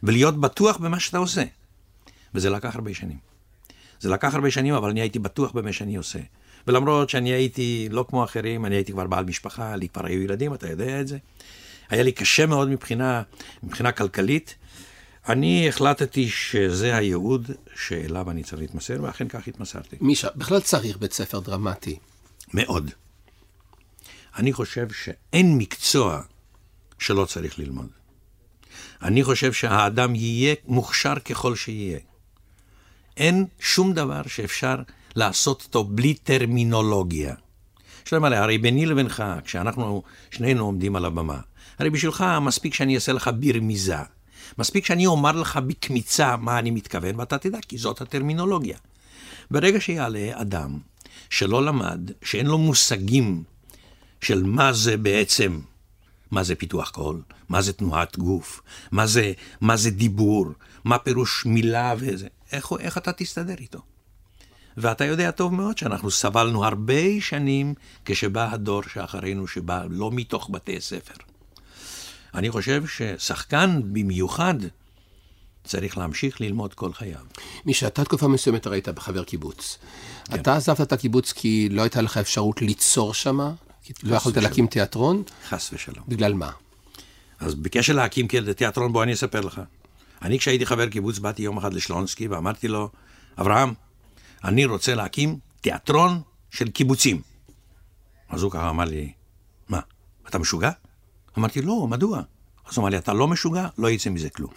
[0.02, 1.44] ולהיות בטוח במה שאתה עושה.
[2.34, 3.18] וזה לקח הרבה שנים.
[4.00, 6.18] זה לקח הרבה שנים, אבל אני הייתי בטוח במה שאני עושה.
[6.66, 10.54] ולמרות שאני הייתי לא כמו אחרים, אני הייתי כבר בעל משפחה, לי כבר היו ילדים,
[10.54, 11.18] אתה יודע את זה.
[11.90, 13.22] היה לי קשה מאוד מבחינה,
[13.62, 14.54] מבחינה כלכלית.
[15.28, 19.96] אני החלטתי שזה הייעוד שאליו אני צריך להתמסר, ואכן כך התמסרתי.
[20.00, 21.98] מישה, בכלל צריך בית ספר דרמטי.
[22.54, 22.90] מאוד.
[24.36, 26.22] אני חושב שאין מקצוע
[26.98, 27.88] שלא צריך ללמוד.
[29.02, 31.98] אני חושב שהאדם יהיה מוכשר ככל שיהיה.
[33.16, 34.76] אין שום דבר שאפשר
[35.16, 37.34] לעשות אותו בלי טרמינולוגיה.
[38.04, 41.40] שלום עליה, הרי ביני לבינך, כשאנחנו שנינו עומדים על הבמה,
[41.78, 44.17] הרי בשבילך מספיק שאני אעשה לך ברמיזה.
[44.58, 48.78] מספיק שאני אומר לך בקמיצה מה אני מתכוון, ואתה תדע, כי זאת הטרמינולוגיה.
[49.50, 50.78] ברגע שיעלה אדם
[51.30, 53.42] שלא למד, שאין לו מושגים
[54.20, 55.60] של מה זה בעצם,
[56.30, 60.46] מה זה פיתוח קול, מה זה תנועת גוף, מה זה, מה זה דיבור,
[60.84, 63.80] מה פירוש מילה וזה, איך, איך אתה תסתדר איתו?
[64.76, 70.80] ואתה יודע טוב מאוד שאנחנו סבלנו הרבה שנים כשבא הדור שאחרינו, שבא לא מתוך בתי
[70.80, 71.14] ספר.
[72.38, 74.54] אני חושב ששחקן במיוחד
[75.64, 77.20] צריך להמשיך ללמוד כל חייו.
[77.64, 79.78] מישה, אתה תקופה מסוימת הרי היית בחבר קיבוץ.
[80.34, 83.52] אתה עזבת את הקיבוץ כי לא הייתה לך אפשרות ליצור שמה?
[83.82, 84.50] כי לא יכולת ושלום.
[84.50, 85.22] להקים תיאטרון?
[85.48, 86.04] חס ושלום.
[86.08, 86.50] בגלל מה?
[87.40, 89.60] אז בקשר להקים תיאטרון, בוא אני אספר לך.
[90.22, 92.90] אני כשהייתי חבר קיבוץ באתי יום אחד לשלונסקי ואמרתי לו,
[93.40, 93.72] אברהם,
[94.44, 96.20] אני רוצה להקים תיאטרון
[96.50, 97.22] של קיבוצים.
[98.28, 99.12] אז הוא ככה אמר לי,
[99.68, 99.80] מה,
[100.28, 100.70] אתה משוגע?
[101.38, 102.22] אמרתי, לא, מדוע?
[102.68, 104.50] אז הוא אמר לי, אתה לא משוגע, לא יצא מזה כלום.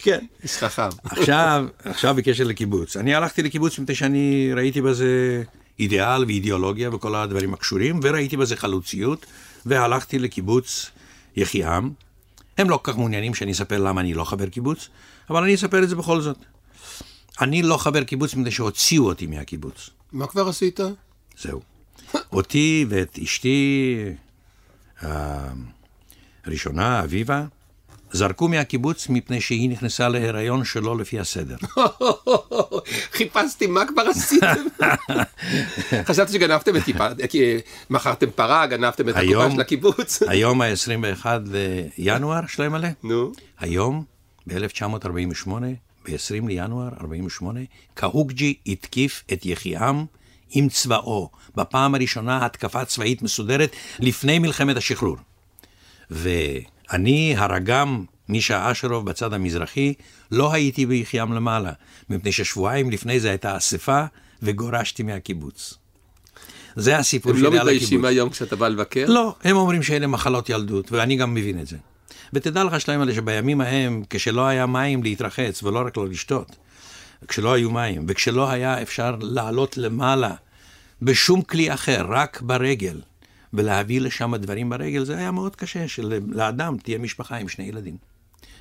[0.00, 0.24] כן.
[0.42, 0.88] איש חכם.
[1.04, 2.96] עכשיו, עכשיו בקשר לקיבוץ.
[2.96, 5.42] אני הלכתי לקיבוץ מפני שאני ראיתי בזה
[5.78, 9.26] אידיאל ואידיאולוגיה וכל הדברים הקשורים, וראיתי בזה חלוציות,
[9.66, 10.90] והלכתי לקיבוץ
[11.36, 11.90] יחיעם.
[12.58, 14.88] הם לא כל כך מעוניינים שאני אספר למה אני לא חבר קיבוץ,
[15.30, 16.36] אבל אני אספר את זה בכל זאת.
[17.40, 19.90] אני לא חבר קיבוץ מפני שהוציאו אותי מהקיבוץ.
[20.12, 20.80] מה כבר עשית?
[21.38, 21.77] זהו.
[22.32, 24.04] אותי ואת אשתי
[25.02, 25.48] אה,
[26.44, 27.44] הראשונה, אביבה,
[28.12, 31.56] זרקו מהקיבוץ מפני שהיא נכנסה להיריון שלא לפי הסדר.
[33.16, 34.64] חיפשתי מה כבר עשיתם.
[36.08, 37.54] חשבתי שגנבתם את טיפה, כי
[37.90, 40.22] מכרתם פרה, גנבתם את הקופה של הקיבוץ.
[40.28, 41.26] היום ה-21
[41.98, 42.88] לינואר, שלהם מלא?
[43.02, 43.32] נו.
[43.58, 44.04] היום,
[44.46, 45.50] ב-1948,
[46.04, 47.60] ב-20 לינואר 48,
[47.94, 50.04] קהוג'י התקיף את יחיעם
[50.50, 51.30] עם צבאו.
[51.56, 55.16] בפעם הראשונה התקפה צבאית מסודרת לפני מלחמת השחרור.
[56.10, 59.94] ואני, הרגם, מישה אשרוב בצד המזרחי,
[60.30, 61.72] לא הייתי ביחיעם למעלה,
[62.10, 64.04] מפני ששבועיים לפני זה הייתה אספה
[64.42, 65.74] וגורשתי מהקיבוץ.
[66.76, 67.72] זה הסיפור הם שלי לא על הקיבוץ.
[67.74, 69.04] מתביישים היום כשאתה בא לבקר?
[69.08, 71.76] לא, הם אומרים שאלה מחלות ילדות, ואני גם מבין את זה.
[72.32, 76.56] ותדע לך האלה שבימים ההם, כשלא היה מים להתרחץ, ולא רק לא לשתות,
[77.28, 80.34] כשלא היו מים, וכשלא היה אפשר לעלות למעלה
[81.02, 83.00] בשום כלי אחר, רק ברגל,
[83.52, 87.96] ולהביא לשם דברים ברגל, זה היה מאוד קשה, שלאדם תהיה משפחה עם שני ילדים.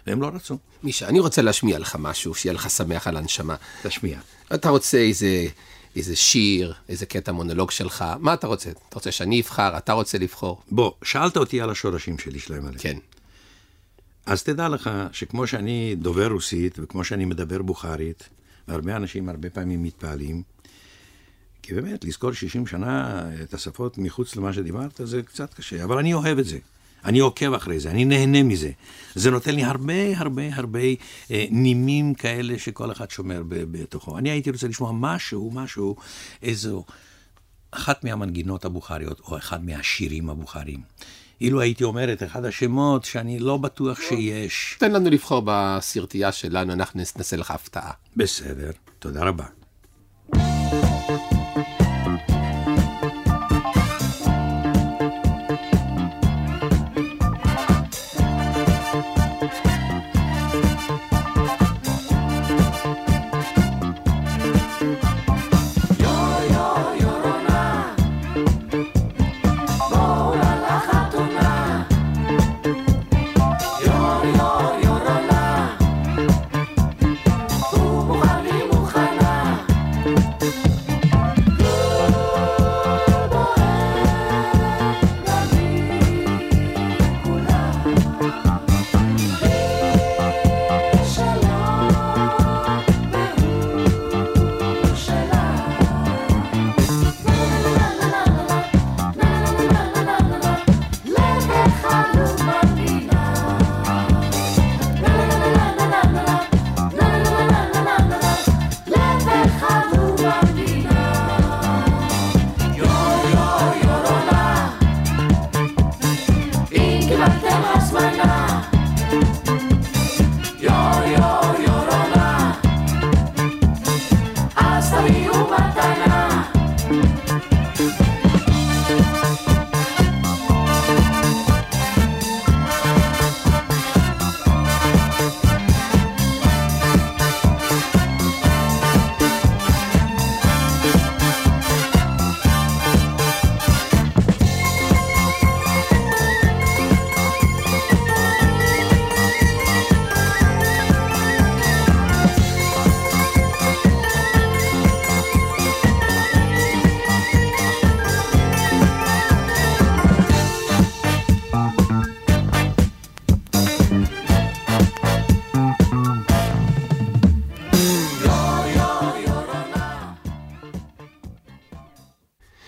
[0.07, 0.57] והם לא רצו.
[0.83, 3.55] מישה, אני רוצה להשמיע לך משהו, שיהיה לך שמח על הנשמה.
[3.83, 4.19] תשמיע.
[4.53, 5.47] אתה רוצה איזה
[5.97, 8.69] איזה שיר, איזה קטע מונולוג שלך, מה אתה רוצה?
[8.69, 10.61] אתה רוצה שאני אבחר, אתה רוצה לבחור?
[10.71, 12.79] בוא, שאלת אותי על השורשים שלי, שלהם עליהם.
[12.79, 12.97] כן.
[14.25, 18.29] אז תדע לך שכמו שאני דובר רוסית וכמו שאני מדבר בוכרית,
[18.67, 20.43] והרבה אנשים הרבה פעמים מתפעלים,
[21.61, 26.13] כי באמת, לזכור 60 שנה את השפות מחוץ למה שדיברת, זה קצת קשה, אבל אני
[26.13, 26.57] אוהב את זה.
[27.05, 28.71] אני עוקב אחרי זה, אני נהנה מזה.
[29.15, 30.79] זה נותן לי הרבה הרבה הרבה
[31.31, 34.17] אה, נימים כאלה שכל אחד שומר בתוכו.
[34.17, 35.95] אני הייתי רוצה לשמוע משהו, משהו,
[36.43, 36.83] איזו,
[37.71, 40.81] אחת מהמנגינות הבוכריות, או אחד מהשירים הבוכרים.
[41.41, 44.75] אילו הייתי אומר את אחד השמות שאני לא בטוח שיש.
[44.79, 47.91] תן לנו לבחור בסרטייה שלנו, אנחנו נעשה לך הפתעה.
[48.15, 49.56] בסדר, תודה רבה.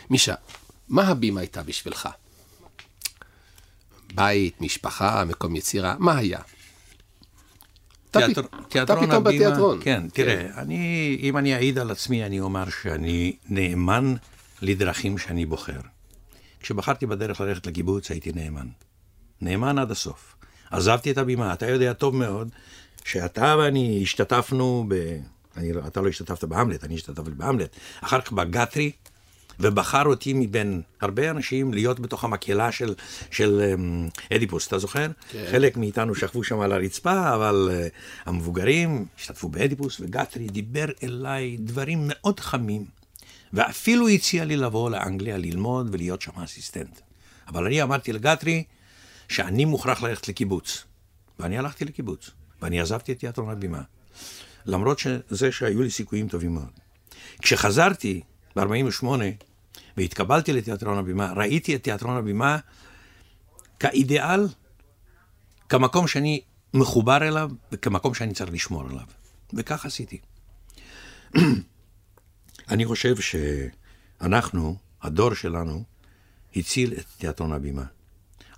[0.09, 0.33] מישה,
[0.87, 2.09] מה הבימה הייתה בשבילך?
[4.15, 6.39] בית, משפחה, מקום יצירה, מה היה?
[8.11, 9.79] תיאטר- פ- אתה תיאטרון פתאום הבימה- בתיאטרון.
[9.83, 14.15] כן, תראה, אני, אם אני אעיד על עצמי, אני אומר שאני נאמן
[14.61, 15.79] לדרכים שאני בוחר.
[16.59, 18.67] כשבחרתי בדרך ללכת לקיבוץ, הייתי נאמן.
[19.41, 20.35] נאמן עד הסוף.
[20.71, 22.49] עזבתי את הבימה, אתה יודע טוב מאוד
[23.05, 25.17] שאתה ואני השתתפנו ב...
[25.57, 27.75] אני, לא- אתה לא השתתפת בהמלט, אני השתתפתי בהמלט.
[28.01, 28.91] אחר כך בגתרי,
[29.59, 32.95] ובחר אותי מבין הרבה אנשים להיות בתוך המקהלה של,
[33.31, 35.07] של um, אדיפוס, אתה זוכר?
[35.29, 35.45] כן.
[35.51, 41.99] חלק מאיתנו שכבו שם על הרצפה, אבל uh, המבוגרים השתתפו באדיפוס, וגתרי דיבר אליי דברים
[42.07, 42.85] מאוד חמים,
[43.53, 46.99] ואפילו הציע לי לבוא לאנגליה ללמוד ולהיות שם אסיסטנט.
[47.47, 48.63] אבל אני אמרתי לגתרי
[49.29, 50.83] שאני מוכרח ללכת לקיבוץ,
[51.39, 52.29] ואני הלכתי לקיבוץ,
[52.61, 53.81] ואני עזבתי את תיאטרון הבימה,
[54.65, 56.79] למרות שזה שהיו לי סיכויים טובים מאוד.
[57.41, 58.21] כשחזרתי
[58.55, 59.05] ב-48'
[59.99, 62.57] והתקבלתי לתיאטרון הבימה, ראיתי את תיאטרון הבימה
[63.79, 64.47] כאידיאל,
[65.69, 66.41] כמקום שאני
[66.73, 69.05] מחובר אליו וכמקום שאני צריך לשמור עליו.
[69.53, 70.19] וכך עשיתי.
[72.71, 75.83] אני חושב שאנחנו, הדור שלנו,
[76.55, 77.83] הציל את תיאטרון הבימה.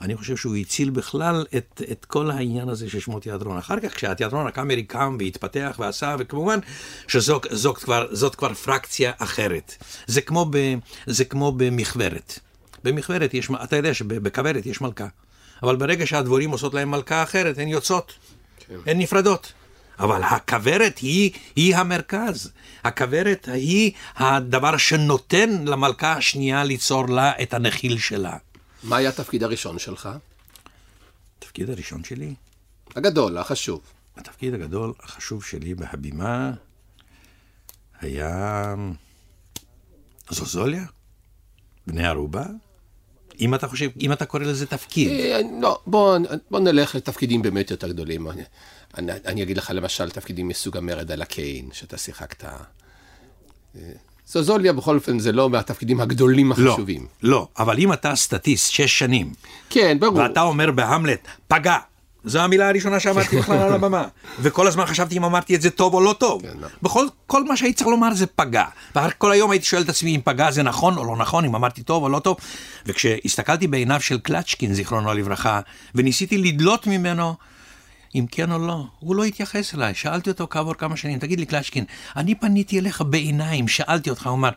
[0.01, 3.57] אני חושב שהוא הציל בכלל את, את כל העניין הזה ששמו תיאטרון.
[3.57, 6.59] אחר כך, כשהתיאטרון הקאמרי קם והתפתח ועשה, וכמובן
[7.07, 9.83] שזאת זאת כבר, זאת כבר פרקציה אחרת.
[10.07, 10.57] זה כמו, ב,
[11.05, 12.39] זה כמו במכוורת.
[12.83, 15.07] במכוורת יש, אתה יודע שבכוורת יש מלכה.
[15.63, 18.13] אבל ברגע שהדבורים עושות להם מלכה אחרת, הן יוצאות,
[18.67, 18.75] כן.
[18.85, 19.53] הן נפרדות.
[19.99, 22.51] אבל הכוורת היא, היא המרכז.
[22.83, 28.37] הכוורת היא הדבר שנותן למלכה השנייה ליצור לה את הנחיל שלה.
[28.83, 30.09] מה היה התפקיד הראשון שלך?
[31.37, 32.35] התפקיד הראשון שלי?
[32.95, 33.81] הגדול, החשוב.
[34.17, 36.51] התפקיד הגדול, החשוב שלי בהבימה
[37.99, 38.75] היה
[40.29, 40.85] זוזוליה,
[41.87, 42.45] בני ערובה.
[43.39, 45.09] אם אתה חושב, אם אתה קורא לזה תפקיד.
[45.09, 46.17] אה, לא, בוא,
[46.51, 48.29] בוא נלך לתפקידים באמת יותר גדולים.
[48.29, 48.43] אני,
[48.97, 52.43] אני, אני אגיד לך למשל תפקידים מסוג המרד על הקיין, שאתה שיחקת.
[54.31, 57.05] זוזוליה בכל אופן זה לא מהתפקידים הגדולים לא, החשובים.
[57.23, 59.33] לא, אבל אם אתה סטטיסט שש שנים,
[59.69, 60.17] כן, ברור.
[60.17, 61.77] ואתה אומר בהמלט, פגע,
[62.23, 64.07] זו המילה הראשונה שאמרתי בכלל על הבמה.
[64.41, 66.41] וכל הזמן חשבתי אם אמרתי את זה טוב או לא טוב.
[66.41, 66.67] כן, לא.
[66.81, 68.65] בכל, כל מה שהייתי צריך לומר זה פגע.
[68.95, 71.83] וכל היום הייתי שואל את עצמי אם פגע זה נכון או לא נכון, אם אמרתי
[71.83, 72.37] טוב או לא טוב.
[72.85, 75.59] וכשהסתכלתי בעיניו של קלצ'קין, זיכרונו לברכה,
[75.95, 77.35] וניסיתי לדלות ממנו
[78.15, 79.95] אם כן או לא, הוא לא התייחס אליי.
[79.95, 84.33] שאלתי אותו כעבור כמה שנים, תגיד לי קלצ'קין, אני פניתי אליך בעיניים, שאלתי אותך, הוא
[84.33, 84.49] אמר,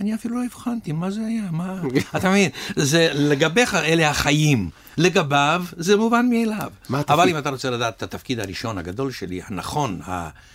[0.00, 1.82] אני אפילו לא הבחנתי, מה זה היה, מה...
[2.16, 6.72] אתה מבין, זה לגביך אלה החיים, לגביו זה מובן מאליו.
[6.88, 7.18] מה התפקיד?
[7.18, 10.00] אבל אם אתה רוצה לדעת את התפקיד הראשון הגדול שלי, הנכון,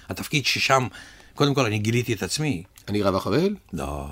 [0.09, 0.87] התפקיד ששם,
[1.35, 3.55] קודם כל אני גיליתי את עצמי, אני רב החבל?
[3.73, 4.07] לא,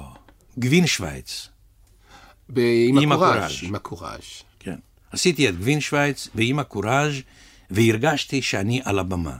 [0.59, 1.47] גבין שווייץ,
[2.57, 3.35] עם הקוראז'.
[3.35, 3.59] הקוראז'.
[3.63, 4.43] עם הקוראז'.
[4.59, 4.75] כן.
[5.11, 7.13] עשיתי את גבין שווייץ ואימא קוראז'
[7.71, 9.37] והרגשתי שאני על הבמה.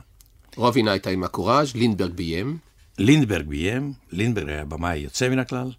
[0.56, 2.58] רובינה הייתה עם הקוראז', לינדברג ביים.
[2.98, 5.72] לינדברג ביים, לינדברג היה במאי יוצא מן הכלל,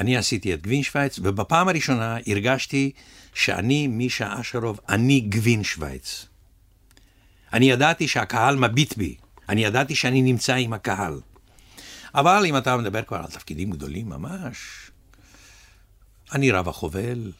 [0.00, 2.92] אני עשיתי את גבין שווייץ, ובפעם הראשונה הרגשתי
[3.34, 6.26] שאני מישה אשרוב, אני גבין שווייץ.
[7.52, 9.16] אני ידעתי שהקהל מביט בי,
[9.48, 11.20] אני ידעתי שאני נמצא עם הקהל.
[12.14, 14.56] אבל אם אתה מדבר כבר על תפקידים גדולים ממש,
[16.32, 17.32] אני רב החובל,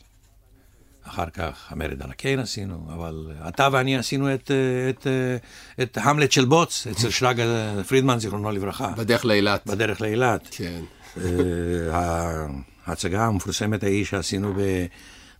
[1.09, 5.37] אחר כך המרד על הקיין עשינו, אבל אתה ואני עשינו את, אה, את, אה,
[5.83, 7.45] את המלט של בוץ אצל שרגא
[7.89, 8.89] פרידמן, זיכרונו לברכה.
[8.97, 9.67] בדרך לאילת.
[9.67, 10.49] בדרך לאילת.
[10.51, 10.81] כן.
[11.21, 12.47] אה,
[12.87, 14.55] ההצגה המפורסמת ההיא שעשינו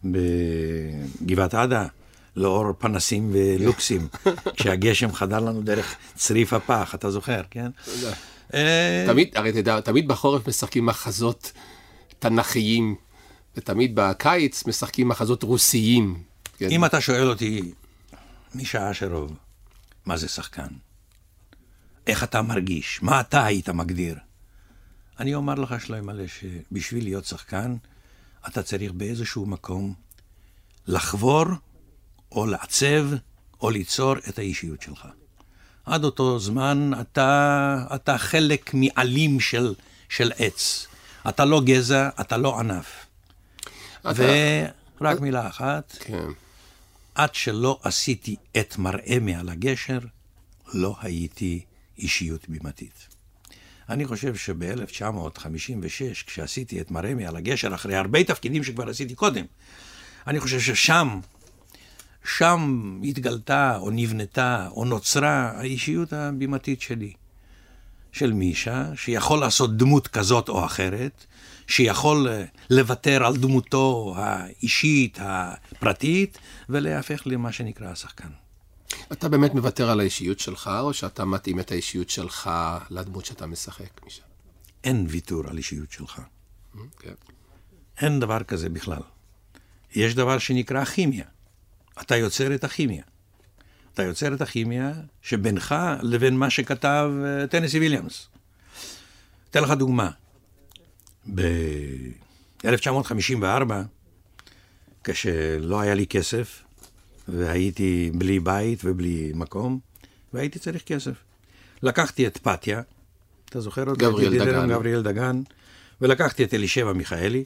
[0.05, 1.87] בגבעת עדה,
[2.37, 4.09] לאור פנסים ולוקסים,
[4.57, 7.71] כשהגשם חדר לנו דרך צריף הפח, אתה זוכר, כן?
[8.55, 11.53] אה, תמיד, הרי תדע, תמיד בחורף משחקים מחזות
[12.19, 12.95] תנכיים,
[13.57, 16.23] ותמיד בקיץ משחקים מחזות רוסיים.
[16.59, 16.71] כן.
[16.71, 17.73] אם אתה שואל אותי,
[18.55, 19.37] מישה אשרוב,
[20.07, 20.69] מה זה שחקן?
[22.07, 23.03] איך אתה מרגיש?
[23.03, 24.17] מה אתה היית מגדיר?
[25.19, 27.77] אני אומר לך, שלמה, שבשביל להיות שחקן,
[28.49, 29.95] אתה צריך באיזשהו מקום
[30.87, 31.45] לחבור,
[32.33, 33.07] או לעצב,
[33.61, 35.09] או ליצור את האישיות שלך.
[35.87, 39.75] עד אותו זמן אתה, אתה חלק מעלים של,
[40.09, 40.87] של עץ.
[41.29, 43.07] אתה לא גזע, אתה לא ענף.
[44.01, 44.13] אתה-
[45.01, 46.29] ורק מילה אחת, כן.
[47.15, 49.99] עד שלא עשיתי את מראה מעל הגשר,
[50.75, 51.65] לא הייתי
[51.99, 53.09] אישיות בימתית.
[53.89, 59.45] אני חושב שב-1956, כשעשיתי את מראה מעל הגשר, אחרי הרבה תפקידים שכבר עשיתי קודם,
[60.27, 61.21] אני חושב ששם,
[62.37, 67.13] שם התגלתה או נבנתה או נוצרה האישיות הבימתית שלי.
[68.13, 71.27] של מישה, שיכול לעשות דמות כזאת או אחרת,
[71.71, 78.29] שיכול אה, לוותר על דמותו האישית, הפרטית, ולהפך למה שנקרא השחקן.
[79.13, 82.51] אתה באמת מוותר על האישיות שלך, או שאתה מתאים את האישיות שלך
[82.91, 84.23] לדמות שאתה משחק משם?
[84.85, 86.21] אין ויתור על אישיות שלך.
[86.99, 87.15] כן.
[88.01, 89.03] אין דבר כזה בכלל.
[89.95, 91.25] יש דבר שנקרא כימיה.
[92.01, 93.03] אתה יוצר את הכימיה.
[93.95, 98.29] אתה יוצר את הכימיה שבינך לבין מה שכתב אה, טנסי ויליאמס.
[99.51, 100.11] אתן לך דוגמה.
[101.35, 103.73] ב-1954,
[105.05, 106.63] כשלא היה לי כסף,
[107.29, 109.79] והייתי בלי בית ובלי מקום,
[110.33, 111.13] והייתי צריך כסף.
[111.83, 112.83] לקחתי את פתיה,
[113.49, 114.05] אתה זוכר אותה?
[114.05, 114.69] גבריאל דגן.
[114.69, 115.43] גבריאל דגן,
[116.01, 117.45] ולקחתי את אלישבע מיכאלי,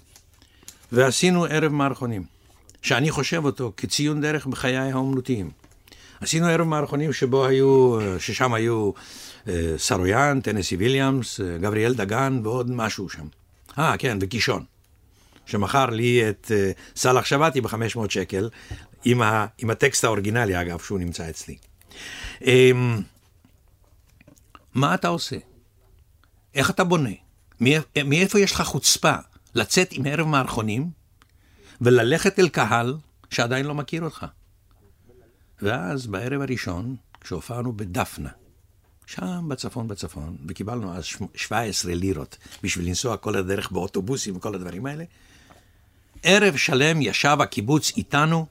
[0.92, 2.24] ועשינו ערב מערכונים,
[2.82, 5.50] שאני חושב אותו כציון דרך בחיי האומנותיים.
[6.20, 8.90] עשינו ערב מערכונים שבו היו, ששם היו
[9.48, 13.26] אה, סרויאן, טנסי ויליאמס, אה, גבריאל דגן ועוד משהו שם.
[13.78, 14.64] אה, כן, וקישון.
[15.46, 17.76] שמכר לי את אה, סאלח שבתי ב-500
[18.08, 18.50] שקל,
[19.04, 21.56] עם, ה, עם הטקסט האורגינלי, אגב, שהוא נמצא אצלי.
[22.42, 23.00] אמ,
[24.74, 25.36] מה אתה עושה?
[26.54, 27.10] איך אתה בונה?
[27.60, 29.14] מאיפ- מאיפה יש לך חוצפה
[29.54, 30.90] לצאת עם ערב מערכונים
[31.80, 32.96] וללכת אל קהל
[33.30, 34.26] שעדיין לא מכיר אותך?
[35.62, 38.28] ואז בערב הראשון, כשהופענו בדפנה,
[39.06, 44.86] שם בצפון בצפון, וקיבלנו אז שמ- 17 לירות בשביל לנסוע כל הדרך באוטובוסים וכל הדברים
[44.86, 45.04] האלה,
[46.22, 48.46] ערב שלם ישב הקיבוץ איתנו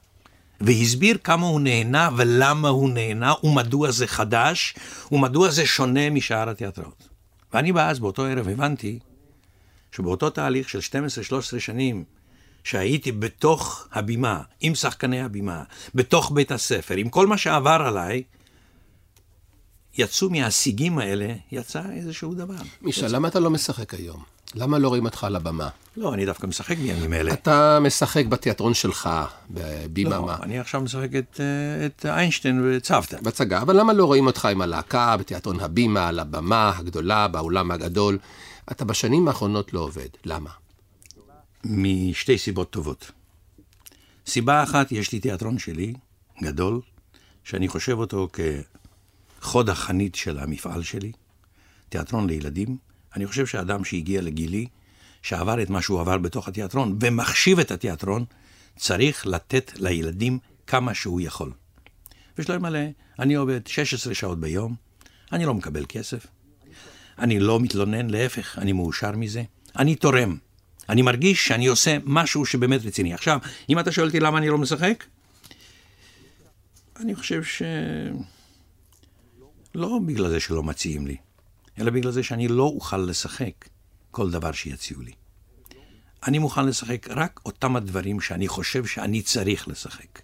[0.62, 4.76] והסביר כמה הוא נהנה ולמה הוא נהנה ומדוע זה חדש
[5.12, 7.08] ומדוע זה שונה משאר התיאטראות.
[7.54, 9.00] ואני אז באותו ערב הבנתי
[9.92, 12.04] שבאותו תהליך של 12-13 שנים
[12.64, 15.64] שהייתי בתוך הבימה, עם שחקני הבימה,
[15.96, 18.24] בתוך בית הספר, עם כל מה שעבר עליי,
[19.98, 22.56] יצאו מהשיגים האלה, יצא איזשהו דבר.
[22.82, 24.24] מישה, למה אתה לא משחק היום?
[24.56, 25.70] למה לא רואים אותך על הבמה?
[25.98, 27.34] לא, אני דווקא משחק בימים אלה.
[27.34, 29.10] אתה משחק בתיאטרון שלך,
[29.50, 33.18] בביממה, לא, אני עכשיו משחק את, אה, את איינשטיין וצוותא.
[33.22, 38.18] בהצגה, אבל למה לא רואים אותך עם הלהקה, בתיאטרון הבימה, על הבמה הגדולה, באולם הגדול?
[38.72, 40.10] אתה בשנים האחרונות לא עובד.
[40.26, 40.50] למה?
[41.66, 43.12] משתי סיבות טובות.
[44.28, 45.94] סיבה אחת, יש לי תיאטרון שלי,
[46.44, 46.82] גדול,
[47.44, 48.28] שאני חושב אותו
[49.44, 51.12] כחוד החנית של המפעל שלי,
[51.90, 52.78] תיאטרון לילדים.
[53.16, 54.68] אני חושב שאדם שהגיע לגילי,
[55.22, 58.26] שעבר את מה שהוא עבר בתוך התיאטרון, ומחשיב את התיאטרון,
[58.78, 61.52] צריך לתת לילדים כמה שהוא יכול.
[62.38, 62.80] ושלא ימלא,
[63.20, 64.76] אני עובד 16 שעות ביום,
[65.32, 66.28] אני לא מקבל כסף,
[67.20, 69.44] אני לא מתלונן, להפך, אני מאושר מזה,
[69.78, 70.38] אני תורם.
[70.90, 73.14] אני מרגיש שאני עושה משהו שבאמת רציני.
[73.14, 73.40] עכשיו,
[73.70, 75.04] אם אתה שואל אותי למה אני לא משחק,
[77.00, 77.62] אני חושב ש...
[79.76, 81.18] לא בגלל זה שלא מציעים לי,
[81.80, 83.70] אלא בגלל זה שאני לא אוכל לשחק
[84.12, 85.12] כל דבר שיציעו לי.
[86.28, 90.22] אני מוכן לשחק רק אותם הדברים שאני חושב שאני צריך לשחק.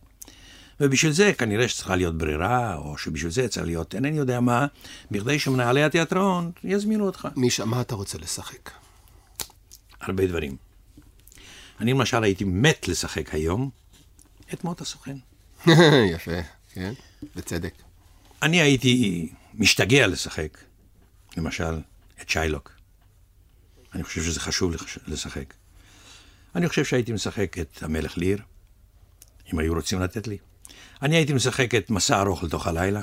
[0.80, 4.68] ובשביל זה כנראה שצריכה להיות ברירה, או שבשביל זה צריך להיות אינני יודע מה,
[5.12, 7.28] בכדי שמנהלי התיאטרון יזמינו אותך.
[7.36, 8.72] מישה, מה אתה רוצה לשחק?
[10.02, 10.56] הרבה דברים.
[11.80, 13.70] אני למשל הייתי מת לשחק היום
[14.54, 15.18] את מות הסוכן.
[16.14, 16.42] יפה,
[16.74, 16.94] כן,
[17.36, 17.74] בצדק.
[18.42, 19.30] אני הייתי
[19.60, 20.58] משתגע לשחק,
[21.38, 21.80] למשל,
[22.22, 22.72] את שיילוק.
[23.94, 24.74] אני חושב שזה חשוב
[25.08, 25.54] לשחק.
[26.56, 28.42] אני חושב שהייתי משחק את המלך ליר,
[29.54, 30.38] אם היו רוצים לתת לי.
[31.02, 33.02] אני הייתי משחק את מסע ארוך לתוך הלילה.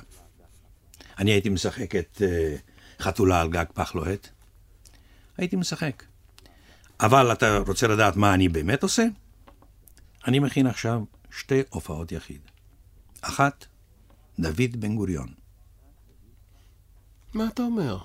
[1.18, 4.28] אני הייתי משחק את uh, חתולה על גג פח לוהט.
[5.36, 6.02] הייתי משחק.
[7.00, 9.04] אבל אתה רוצה לדעת מה אני באמת עושה?
[10.26, 11.00] אני מכין עכשיו
[11.30, 12.40] שתי הופעות יחיד.
[13.20, 13.66] אחת,
[14.38, 15.45] דוד בן גוריון.
[17.36, 17.98] מה אתה אומר?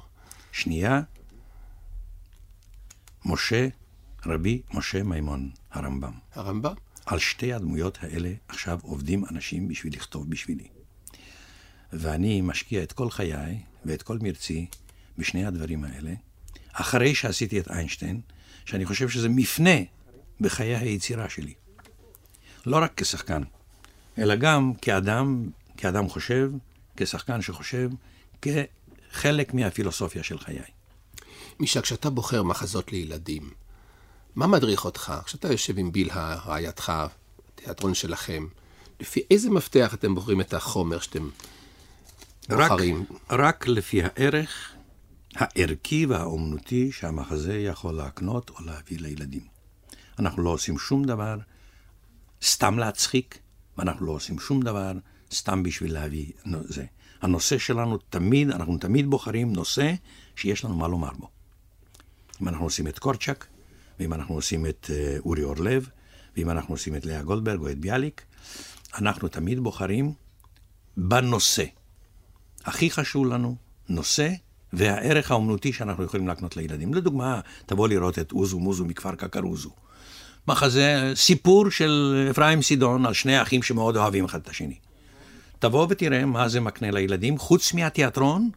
[0.51, 1.01] שנייה,
[3.25, 3.67] משה,
[4.25, 6.13] רבי משה מימון, הרמב"ם.
[6.34, 6.73] הרמב"ם?
[7.05, 10.67] על שתי הדמויות האלה עכשיו עובדים אנשים בשביל לכתוב בשבילי.
[11.93, 14.65] ואני משקיע את כל חיי ואת כל מרצי
[15.17, 16.13] בשני הדברים האלה,
[16.73, 18.21] אחרי שעשיתי את איינשטיין,
[18.65, 19.77] שאני חושב שזה מפנה
[20.41, 21.53] בחיי היצירה שלי.
[22.65, 23.41] לא רק כשחקן,
[24.17, 26.51] אלא גם כאדם, כאדם חושב,
[26.97, 27.89] כשחקן שחושב,
[29.12, 30.59] כחלק מהפילוסופיה של חיי.
[31.59, 33.49] מישה, כשאתה בוחר מחזות לילדים,
[34.36, 35.14] מה מדריך אותך?
[35.26, 36.93] כשאתה יושב עם בילהה, רעייתך,
[37.55, 38.47] תיאטרון שלכם,
[38.99, 41.30] לפי איזה מפתח אתם בוחרים את החומר שאתם
[42.49, 43.05] בוחרים?
[43.30, 44.74] רק, רק לפי הערך
[45.36, 49.45] הערכי והאומנותי שהמחזה יכול להקנות או להביא לילדים.
[50.20, 51.38] אנחנו לא עושים שום דבר
[52.43, 53.39] סתם להצחיק,
[53.78, 54.91] ואנחנו לא עושים שום דבר
[55.32, 56.32] סתם בשביל להביא
[56.64, 56.86] זה.
[57.22, 59.93] הנושא שלנו תמיד, אנחנו תמיד בוחרים נושא
[60.36, 61.28] שיש לנו מה לומר בו.
[62.41, 63.47] אם אנחנו עושים את קורצ'אק,
[63.99, 65.89] ואם אנחנו עושים את אה, אורי אורלב,
[66.38, 68.22] ואם אנחנו עושים את לאה גולדברג או את ביאליק,
[68.97, 70.13] אנחנו תמיד בוחרים
[70.97, 71.65] בנושא.
[72.65, 73.55] הכי חשוב לנו,
[73.89, 74.30] נושא
[74.74, 76.93] והערך האומנותי שאנחנו יכולים להקנות לילדים.
[76.93, 79.72] לדוגמה, תבוא לראות את אוזו מוזו מכפר קקרוזו.
[80.47, 84.76] מחזה, סיפור של אפרים סידון על שני אחים שמאוד אוהבים אחד את השני.
[85.62, 88.49] תבוא ותראה מה זה מקנה לילדים, חוץ מהתיאטרון,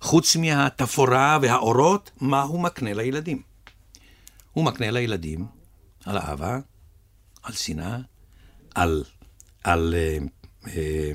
[0.00, 3.42] חוץ מהתפאורה והאורות, מה הוא מקנה לילדים.
[4.52, 5.46] הוא מקנה לילדים
[6.04, 6.58] על אהבה,
[7.42, 7.98] על שנאה,
[8.74, 9.04] על,
[9.64, 10.18] על, אה,
[10.66, 11.12] אה,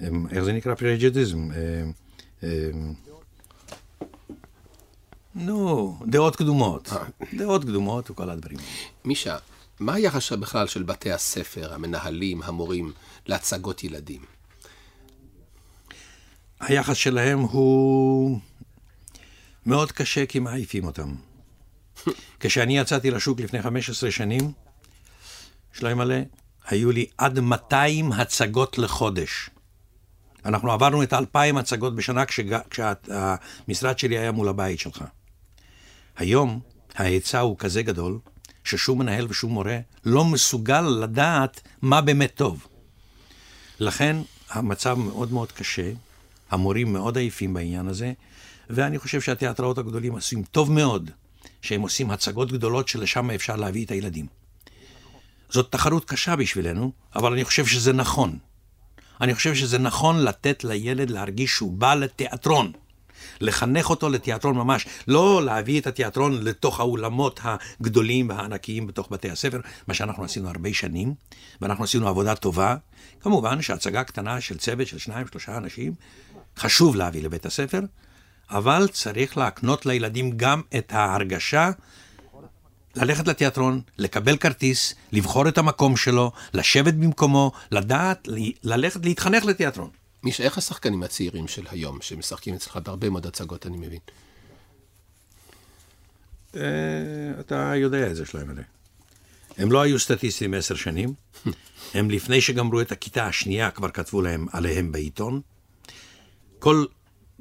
[0.00, 1.48] אה, איך זה נקרא פרג'דיזם?
[5.34, 6.88] נו, דעות קדומות.
[7.34, 8.58] דעות קדומות וכל הדברים.
[9.04, 9.36] מישה,
[9.80, 12.92] מה היחס בכלל של בתי הספר, המנהלים, המורים,
[13.26, 14.37] להצגות ילדים?
[16.60, 18.40] היחס שלהם הוא
[19.66, 21.14] מאוד קשה כי מעייפים אותם.
[22.40, 24.52] כשאני יצאתי לשוק לפני 15 שנים,
[25.72, 26.16] שלא ימלא,
[26.66, 29.50] היו לי עד 200 הצגות לחודש.
[30.44, 32.24] אנחנו עברנו את האלפיים הצגות בשנה
[32.70, 35.04] כשהמשרד שלי היה מול הבית שלך.
[36.16, 36.60] היום
[36.94, 38.18] ההיצע הוא כזה גדול,
[38.64, 42.66] ששום מנהל ושום מורה לא מסוגל לדעת מה באמת טוב.
[43.80, 44.16] לכן
[44.50, 45.92] המצב מאוד מאוד קשה,
[46.50, 48.12] המורים מאוד עייפים בעניין הזה,
[48.70, 51.10] ואני חושב שהתיאטראות הגדולים עושים טוב מאוד
[51.62, 54.26] שהם עושים הצגות גדולות שלשם אפשר להביא את הילדים.
[55.50, 58.38] זאת תחרות קשה בשבילנו, אבל אני חושב שזה נכון.
[59.20, 62.72] אני חושב שזה נכון לתת לילד להרגיש שהוא בא לתיאטרון.
[63.40, 69.60] לחנך אותו לתיאטרון ממש, לא להביא את התיאטרון לתוך האולמות הגדולים והענקיים בתוך בתי הספר,
[69.88, 71.14] מה שאנחנו עשינו הרבה שנים,
[71.60, 72.76] ואנחנו עשינו עבודה טובה.
[73.20, 75.92] כמובן שהצגה קטנה של צוות של שניים, שלושה אנשים,
[76.58, 77.80] חשוב להביא לבית הספר,
[78.50, 81.70] אבל צריך להקנות לילדים גם את ההרגשה
[82.96, 88.28] ללכת לתיאטרון, לקבל כרטיס, לבחור את המקום שלו, לשבת במקומו, לדעת,
[88.62, 89.90] ללכת להתחנך לתיאטרון.
[90.22, 93.98] מישה, איך השחקנים הצעירים של היום, שמשחקים אצלך בהרבה מאוד הצגות, אני מבין?
[96.56, 96.60] אה,
[97.40, 98.66] אתה יודע את זה שלהם עליהם.
[99.58, 101.14] הם לא היו סטטיסטים עשר שנים,
[101.94, 105.40] הם לפני שגמרו את הכיתה השנייה כבר כתבו להם עליהם בעיתון.
[106.58, 106.84] כל,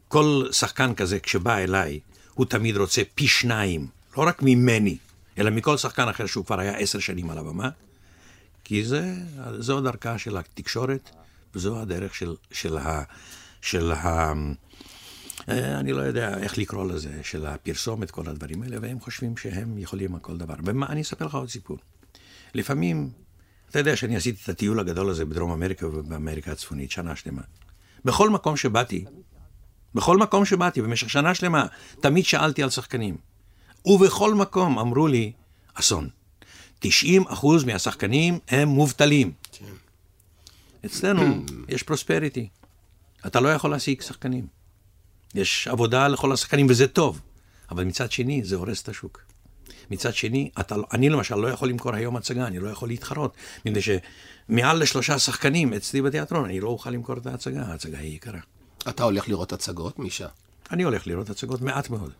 [0.07, 1.99] כל שחקן כזה כשבא אליי,
[2.33, 3.87] הוא תמיד רוצה פי שניים,
[4.17, 4.97] לא רק ממני,
[5.37, 7.69] אלא מכל שחקן אחר שהוא כבר היה עשר שנים על הבמה,
[8.63, 9.13] כי זה,
[9.59, 11.09] זו דרכה של התקשורת,
[11.55, 13.03] וזו הדרך של, של, ה,
[13.61, 14.33] של ה...
[15.49, 19.77] אה, אני לא יודע איך לקרוא לזה, של הפרסומת, כל הדברים האלה, והם חושבים שהם
[19.77, 20.55] יכולים על כל דבר.
[20.65, 21.77] ואני אספר לך עוד סיפור.
[22.53, 23.09] לפעמים,
[23.69, 27.41] אתה יודע שאני עשיתי את הטיול הגדול הזה בדרום אמריקה ובאמריקה הצפונית, שנה שלמה.
[28.07, 29.05] בכל מקום שבאתי,
[29.95, 31.65] בכל מקום שבאתי, במשך שנה שלמה,
[32.01, 33.17] תמיד שאלתי על שחקנים.
[33.85, 35.31] ובכל מקום אמרו לי,
[35.73, 36.09] אסון.
[36.79, 39.31] 90 אחוז מהשחקנים הם מובטלים.
[39.51, 39.65] כן.
[40.85, 42.49] אצלנו יש פרוספריטי.
[43.25, 44.47] אתה לא יכול להשיג שחקנים.
[45.35, 47.21] יש עבודה לכל השחקנים וזה טוב,
[47.71, 49.21] אבל מצד שני זה הורס את השוק.
[49.91, 53.33] מצד שני, אתה, לא- אני למשל לא יכול למכור היום הצגה, אני לא יכול להתחרות,
[53.65, 58.39] מפני שמעל לשלושה שחקנים אצלי בתיאטרון, אני לא אוכל למכור את ההצגה, ההצגה היא יקרה.
[58.89, 60.27] אתה הולך לראות הצגות, מישה?
[60.71, 62.11] אני הולך לראות הצגות מעט מאוד.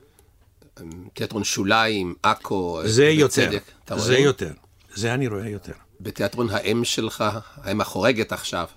[1.13, 3.49] תיאטרון שוליים, עכו, זה יותר,
[3.87, 4.19] זה רואה?
[4.19, 4.51] יותר.
[4.95, 5.73] זה אני רואה יותר.
[6.01, 7.23] בתיאטרון האם שלך,
[7.63, 8.67] האם החורגת עכשיו,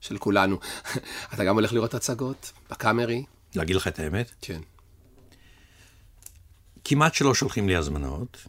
[0.00, 0.58] של כולנו,
[1.34, 2.52] אתה גם הולך לראות הצגות?
[2.70, 3.24] בקאמרי?
[3.54, 4.30] להגיד לך את האמת?
[4.40, 4.60] כן.
[6.84, 8.48] כמעט שלא שולחים לי הזמנות,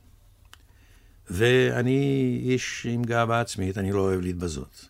[1.30, 4.88] ואני איש עם גאווה עצמית, אני לא אוהב להתבזות.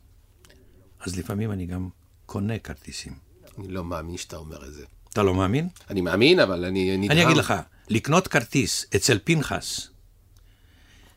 [1.00, 1.90] אז לפעמים אני גם
[2.26, 3.14] קונה כרטיסים.
[3.58, 4.86] אני לא מאמין שאתה אומר את זה.
[5.10, 5.70] אתה לא מאמין?
[5.90, 7.12] אני מאמין, אבל אני נדהם.
[7.12, 7.54] אני אגיד לך,
[7.90, 9.88] לקנות כרטיס אצל פנחס,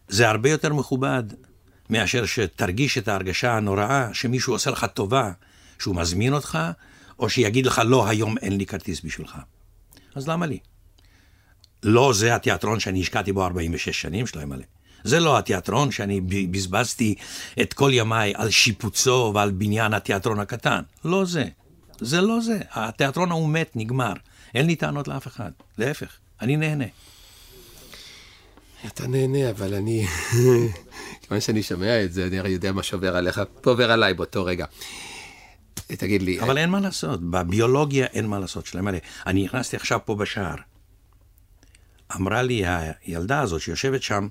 [0.09, 1.23] זה הרבה יותר מכובד
[1.91, 5.33] מאשר שתרגיש את ההרגשה הנוראה שמישהו עושה לך טובה,
[5.79, 6.59] שהוא מזמין אותך,
[7.19, 9.37] או שיגיד לך, לא, היום אין לי כרטיס בשבילך.
[10.15, 10.59] אז למה לי?
[11.83, 14.65] לא זה התיאטרון שאני השקעתי בו 46 שנים, שלא ימלא.
[15.05, 17.15] זה לא התיאטרון שאני בזבזתי
[17.61, 20.83] את כל ימיי על שיפוצו ועל בניין התיאטרון הקטן.
[21.05, 21.45] לא זה.
[22.01, 22.59] זה לא זה.
[22.71, 24.13] התיאטרון ההוא מת, נגמר.
[24.55, 25.51] אין לי טענות לאף אחד.
[25.79, 26.85] להפך, אני נהנה.
[28.87, 30.07] אתה נהנה, אבל אני...
[31.23, 34.67] כיוון שאני שומע את זה, אני הרי יודע מה שעובר עליך, ועובר עליי באותו רגע.
[35.87, 36.41] תגיד לי...
[36.41, 38.89] אבל אין מה לעשות, בביולוגיה אין מה לעשות שלהם.
[39.27, 40.57] אני נכנסתי עכשיו פה בשער.
[42.17, 44.29] אמרה לי הילדה הזאת שיושבת שם,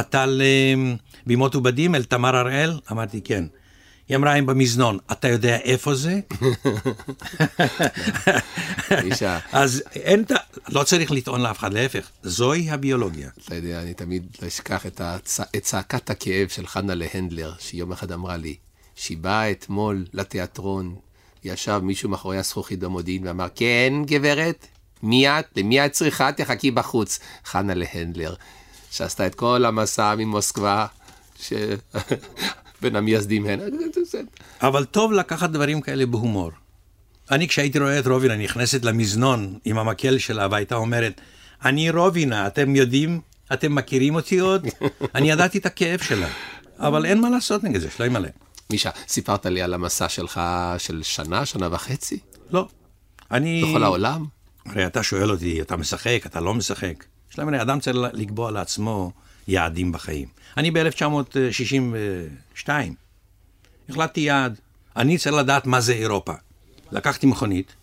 [0.00, 2.80] אתה לבימות ובדים אל תמר הראל?
[2.90, 3.44] אמרתי, כן.
[4.08, 6.20] היא אמרה, הם במזנון, אתה יודע איפה זה?
[9.52, 10.24] אז אין,
[10.68, 13.30] לא צריך לטעון לאף אחד, להפך, זוהי הביולוגיה.
[13.44, 15.40] אתה יודע, אני תמיד לא אשכח את, הצ...
[15.40, 18.56] את צעקת הכאב של חנה להנדלר, שיום אחד אמרה לי,
[18.94, 20.94] שהיא באה אתמול לתיאטרון,
[21.44, 24.66] ישב מישהו מאחורי הזכוכית במודיעין ואמר, כן, גברת,
[25.02, 25.44] מי את?
[25.56, 26.32] למי את צריכה?
[26.32, 27.18] תחכי בחוץ.
[27.44, 28.34] חנה להנדלר,
[28.90, 30.86] שעשתה את כל המסע ממוסקבה,
[31.40, 33.62] שבין המייסדים הנה.
[34.62, 36.50] אבל טוב לקחת דברים כאלה בהומור.
[37.30, 41.20] אני, כשהייתי רואה את רובינה נכנסת למזנון עם המקל שלה, והייתה אומרת,
[41.64, 43.20] אני רובינה, אתם יודעים?
[43.52, 44.66] אתם מכירים אותי עוד?
[45.14, 46.28] אני ידעתי את הכאב שלה.
[46.78, 48.28] אבל אין מה לעשות נגד זה, שלא ימלא.
[48.70, 50.40] מישה, סיפרת לי על המסע שלך
[50.78, 52.18] של שנה, שנה וחצי?
[52.50, 52.68] לא.
[53.30, 53.64] אני...
[53.64, 54.24] בכל העולם?
[54.66, 57.04] הרי אתה שואל אותי, אתה משחק, אתה לא משחק.
[57.32, 59.12] יש להם, אדם צריך לקבוע לעצמו
[59.48, 60.28] יעדים בחיים.
[60.56, 62.68] אני ב-1962
[63.88, 64.60] החלטתי יעד.
[64.96, 66.32] אני צריך לדעת מה זה אירופה.
[66.92, 67.74] לקחתי מכונית,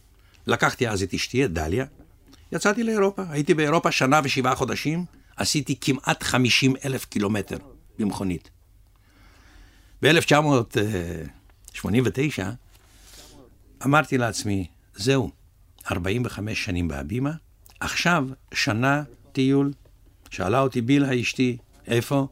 [0.47, 1.85] לקחתי אז את אשתי, את דליה,
[2.51, 3.23] יצאתי לאירופה.
[3.29, 5.05] הייתי באירופה שנה ושבעה חודשים,
[5.37, 7.57] עשיתי כמעט 50 אלף קילומטר
[7.99, 8.49] במכונית.
[10.01, 11.85] ב-1989
[13.85, 15.31] אמרתי לעצמי, זהו,
[15.91, 17.31] 45 שנים בהבימה,
[17.79, 19.71] עכשיו שנה טיול.
[20.29, 21.57] שאלה אותי בילהה אשתי,
[21.87, 22.27] איפה?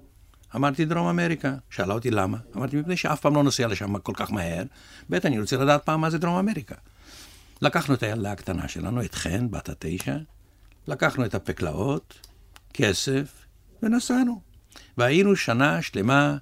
[0.55, 1.55] אמרתי דרום אמריקה.
[1.69, 2.37] שאלה אותי למה?
[2.55, 4.63] אמרתי, מפני שאף פעם לא נוסע לשם כל כך מהר,
[5.09, 6.75] ב' אני רוצה לדעת פעם מה זה דרום אמריקה.
[7.61, 10.17] לקחנו את הילדה הקטנה שלנו, את חן, בת התשע,
[10.87, 12.19] לקחנו את הפקלאות,
[12.73, 13.45] כסף,
[13.83, 14.41] ונסענו.
[14.97, 16.37] והיינו שנה שלמה,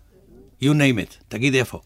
[0.64, 1.82] you name it, תגיד איפה.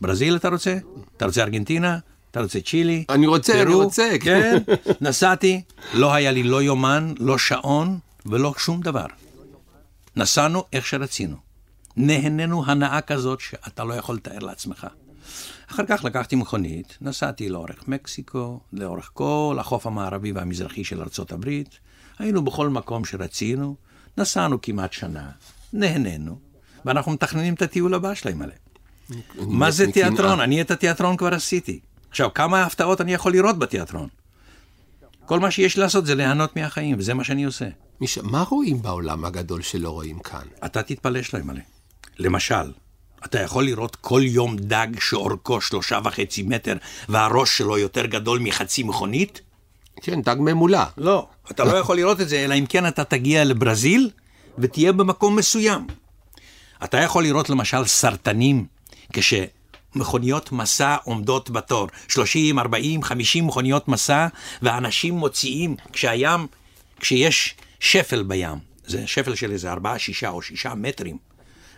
[0.00, 0.78] ברזיל אתה רוצה?
[1.16, 1.98] אתה רוצה ארגנטינה?
[2.32, 3.04] אתה רוצה צ'ילי?
[3.08, 4.10] אני רוצה, פרו, אני רוצה.
[4.20, 4.58] כן,
[5.00, 5.62] נסעתי,
[5.94, 9.06] לא היה לי לא יומן, לא שעון ולא שום דבר.
[10.16, 11.36] נסענו איך שרצינו.
[11.96, 14.86] נהנינו הנאה כזאת שאתה לא יכול לתאר לעצמך.
[15.70, 21.78] אחר כך לקחתי מכונית, נסעתי לאורך מקסיקו, לאורך כל החוף המערבי והמזרחי של ארצות הברית,
[22.18, 23.76] היינו בכל מקום שרצינו,
[24.18, 25.30] נסענו כמעט שנה,
[25.72, 26.38] נהנינו,
[26.84, 28.58] ואנחנו מתכננים את הטיול הבא שלהם עליהם.
[29.36, 30.40] מה זה תיאטרון?
[30.40, 31.80] אני את התיאטרון כבר עשיתי.
[32.12, 34.08] עכשיו, כמה הפתעות אני יכול לראות בתיאטרון?
[35.26, 37.68] כל מה שיש לעשות זה ליהנות מהחיים, וזה מה שאני עושה.
[38.00, 40.42] מישה, מה רואים בעולם הגדול שלא רואים כאן?
[40.64, 41.60] אתה תתפלא שלהם מלא.
[42.18, 42.72] למשל,
[43.24, 46.76] אתה יכול לראות כל יום דג שאורכו שלושה וחצי מטר
[47.08, 49.40] והראש שלו יותר גדול מחצי מכונית?
[50.02, 50.84] כן, דג ממולא.
[50.96, 51.28] לא.
[51.50, 54.10] אתה לא יכול לראות את זה, אלא אם כן אתה תגיע לברזיל
[54.58, 55.86] ותהיה במקום מסוים.
[56.84, 58.66] אתה יכול לראות למשל סרטנים,
[59.92, 64.26] כשמכוניות מסע עומדות בתור, 30, 40, 50 מכוניות מסע,
[64.62, 66.46] ואנשים מוציאים, כשהים,
[67.00, 71.18] כשיש שפל בים, זה שפל של איזה 4, 6 או 6 מטרים,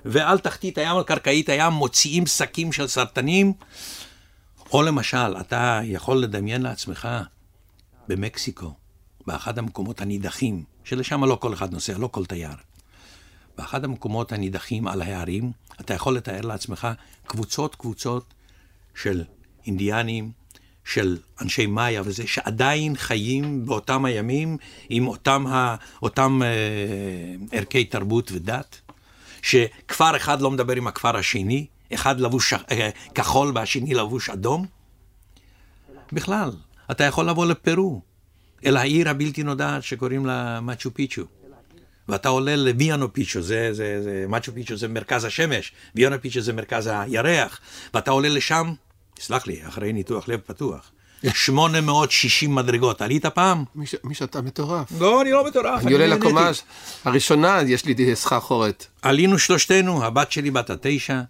[0.05, 3.53] ועל תחתית הים, על קרקעית הים, מוציאים שקים של סרטנים,
[4.73, 7.09] או למשל, אתה יכול לדמיין לעצמך
[8.09, 8.75] במקסיקו,
[9.27, 12.57] באחד המקומות הנידחים, שלשם לא כל אחד נוסע, לא כל תייר.
[13.59, 16.89] באחד המקומות הנידחים על ההרים, אתה יכול לתאר לעצמך
[17.27, 18.35] קבוצות קבוצות
[18.95, 19.25] של
[19.67, 20.31] אינדיאנים,
[20.85, 24.57] של אנשי מאיה וזה, שעדיין חיים באותם הימים
[24.89, 26.49] עם אותם, ה, אותם אה,
[27.53, 28.81] ערכי תרבות ודת,
[29.43, 34.67] שכפר אחד לא מדבר עם הכפר השני, אחד לבוש אה, כחול והשני לבוש אדום.
[36.13, 36.51] בכלל,
[36.91, 38.03] אתה יכול לבוא לפרו,
[38.67, 41.23] אל העיר הבלתי נודעת שקוראים לה מצ'ו פיצ'ו.
[42.09, 46.53] ואתה עולה לוויאנו פיצ'ו, זה, זה, זה, מצ'ו פיצ'ו זה מרכז השמש, ויאנו פיצ'ו זה
[46.53, 47.61] מרכז הירח,
[47.95, 48.73] ואתה עולה לשם,
[49.21, 50.91] סלח לי, אחרי ניתוח לב פתוח,
[51.35, 53.65] 860 מדרגות, עלית פעם?
[53.75, 54.89] מישה, מישה, אתה מטורף.
[55.01, 55.83] לא, אני לא מטורף.
[55.83, 56.07] אני עולה.
[56.07, 56.51] לקומה
[57.05, 58.87] הראשונה, יש לי סחרחורת.
[59.03, 61.21] עלינו שלושתנו, הבת שלי בת התשע,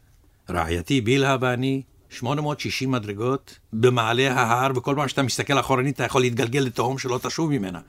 [0.51, 6.61] רעייתי בילהה ואני, 860 מדרגות במעלה ההר, וכל פעם שאתה מסתכל אחורנית אתה יכול להתגלגל
[6.61, 7.81] לתהום שלא תשוב ממנה.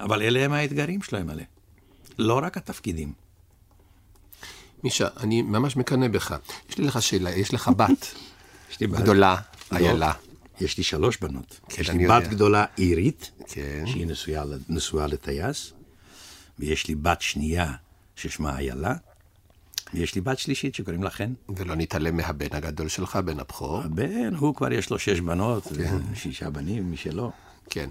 [0.00, 1.42] אבל אלה הם האתגרים שלהם האלה.
[2.18, 3.12] לא רק התפקידים.
[4.84, 6.36] מישה, אני ממש מקנא בך.
[6.70, 8.14] יש לי לך שאלה, יש לך בת
[8.70, 9.36] יש לי בת- גדולה,
[9.72, 9.76] לא.
[9.78, 10.12] איילה.
[10.60, 11.60] יש לי שלוש בנות.
[11.68, 12.20] כן, יש לי יודע.
[12.20, 13.84] בת גדולה עירית, כן.
[13.86, 15.72] שהיא נשואה, נשואה לטייס,
[16.58, 17.72] ויש לי בת שנייה
[18.16, 18.94] ששמה איילה,
[19.94, 21.32] ויש לי בת שלישית שקוראים לה חן.
[21.56, 23.80] ולא נתעלם מהבן הגדול שלך, בן הבכור.
[23.82, 25.98] הבן, הוא כבר יש לו שש בנות, כן.
[26.14, 27.30] שישה בנים, מי שלא.
[27.70, 27.90] כן.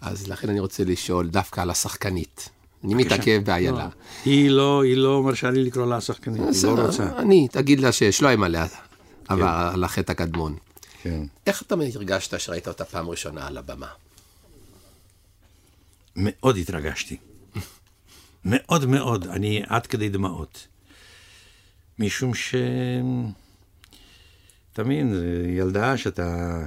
[0.00, 2.48] אז לכן אני רוצה לשאול דווקא על השחקנית.
[2.84, 3.88] אני מתעכב באיילה.
[4.24, 7.18] היא לא, היא לא מרשה לי לקרוא לה שחקנית, היא לא רוצה.
[7.18, 8.66] אני, תגיד לה ששלוים עליה,
[9.30, 10.56] אבל על החטא הקדמון.
[11.02, 11.22] כן.
[11.46, 13.88] איך אתה הרגשת שראית אותה פעם ראשונה על הבמה?
[16.16, 17.16] מאוד התרגשתי.
[18.44, 20.66] מאוד מאוד, אני עד כדי דמעות.
[21.98, 22.54] משום ש...
[24.72, 26.58] אתה מבין, זו ילדה שאתה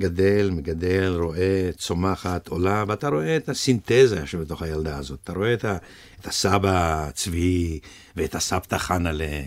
[0.00, 5.18] גדל, מגדל, רואה, צומחת, עולה, ואתה רואה את הסינתזה שבתוך הילדה הזאת.
[5.24, 5.76] אתה רואה את, ה...
[6.20, 7.80] את הסבא צבי,
[8.16, 9.42] ואת הסבתא חנלה,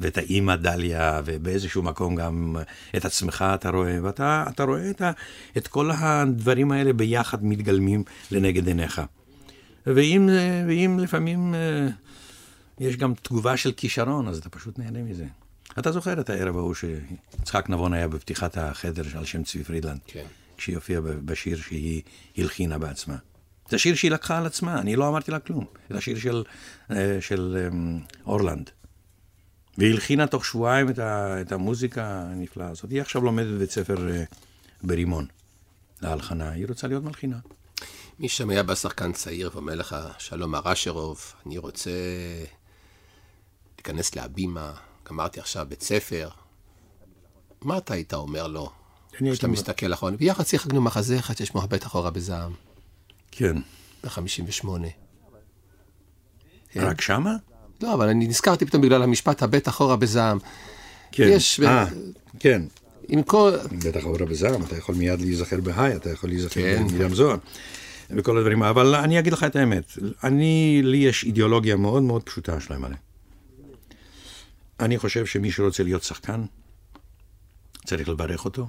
[0.00, 2.56] ואת האימא דליה, ובאיזשהו מקום גם
[2.96, 5.10] את עצמך אתה רואה, ואתה אתה רואה את, ה...
[5.56, 9.02] את כל הדברים האלה ביחד מתגלמים לנגד עיניך.
[9.86, 10.28] ואם,
[10.68, 11.88] ואם לפעמים אה,
[12.80, 15.26] יש גם תגובה של כישרון, אז אתה פשוט נהנה מזה.
[15.78, 20.26] אתה זוכר את הערב ההוא שיצחק נבון היה בפתיחת החדר על שם צבי פרידלנד, כן.
[20.56, 22.02] כשהיא הופיעה בשיר שהיא
[22.36, 23.16] הלחינה בעצמה.
[23.68, 25.64] זה שיר שהיא לקחה על עצמה, אני לא אמרתי לה כלום.
[25.90, 26.44] זה השיר של,
[26.90, 27.78] אה, של אה,
[28.26, 28.70] אורלנד.
[29.78, 32.90] והיא הלחינה תוך שבועיים את, ה, את המוזיקה הנפלאה הזאת.
[32.90, 34.24] היא עכשיו לומדת בבית ספר אה,
[34.82, 35.26] ברימון
[36.02, 37.38] להלחנה, היא רוצה להיות מלחינה.
[38.18, 41.90] מי שם היה בא שחקן צעיר ואומר לך, שלום הרשרוב, אני רוצה
[43.76, 44.72] להיכנס להבימה,
[45.08, 46.28] גמרתי עכשיו בית ספר.
[47.62, 48.70] מה אתה היית אומר לו?
[49.12, 52.52] כשאתה אומר- מסתכל אחרון, ביחד שיחקנו מחזה אחד ששמו הבית אחורה בזעם,
[53.30, 53.56] כן.
[54.04, 54.66] ב-58.
[56.70, 56.80] כן.
[56.80, 57.36] רק שמה?
[57.82, 60.38] לא, אבל אני נזכרתי פתאום בגלל המשפט הבית אחורה בזעם.
[61.12, 61.28] כן.
[61.32, 61.86] יש- אה,
[62.38, 62.62] כן.
[63.08, 63.52] עם כל...
[63.86, 66.86] בטח עברה בזעם, אתה יכול מיד להיזכר בהיי, אתה יכול להיזכר כן.
[66.88, 67.36] במרים זוהר.
[68.10, 68.62] וכל הדברים.
[68.62, 69.84] אבל אני אגיד לך את האמת,
[70.24, 72.96] אני, לי יש אידיאולוגיה מאוד מאוד פשוטה שלהם עליה.
[74.80, 76.44] אני חושב שמי שרוצה להיות שחקן,
[77.84, 78.68] צריך לברך אותו,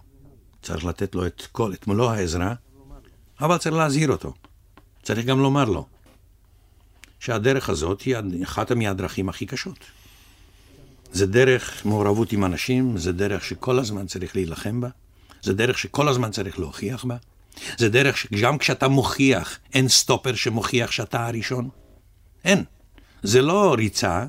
[0.61, 2.53] צריך לתת לו את כל, את מלוא העזרה,
[3.41, 4.33] אבל צריך להזהיר אותו.
[5.03, 5.85] צריך גם לומר לו
[7.19, 9.77] שהדרך הזאת היא אחת מהדרכים הכי קשות.
[11.11, 14.89] זה דרך מעורבות עם אנשים, זה דרך שכל הזמן צריך להילחם בה,
[15.41, 17.17] זה דרך שכל הזמן צריך להוכיח בה,
[17.77, 21.69] זה דרך שגם כשאתה מוכיח, אין סטופר שמוכיח שאתה הראשון.
[22.45, 22.63] אין.
[23.23, 24.25] זה לא ריצה,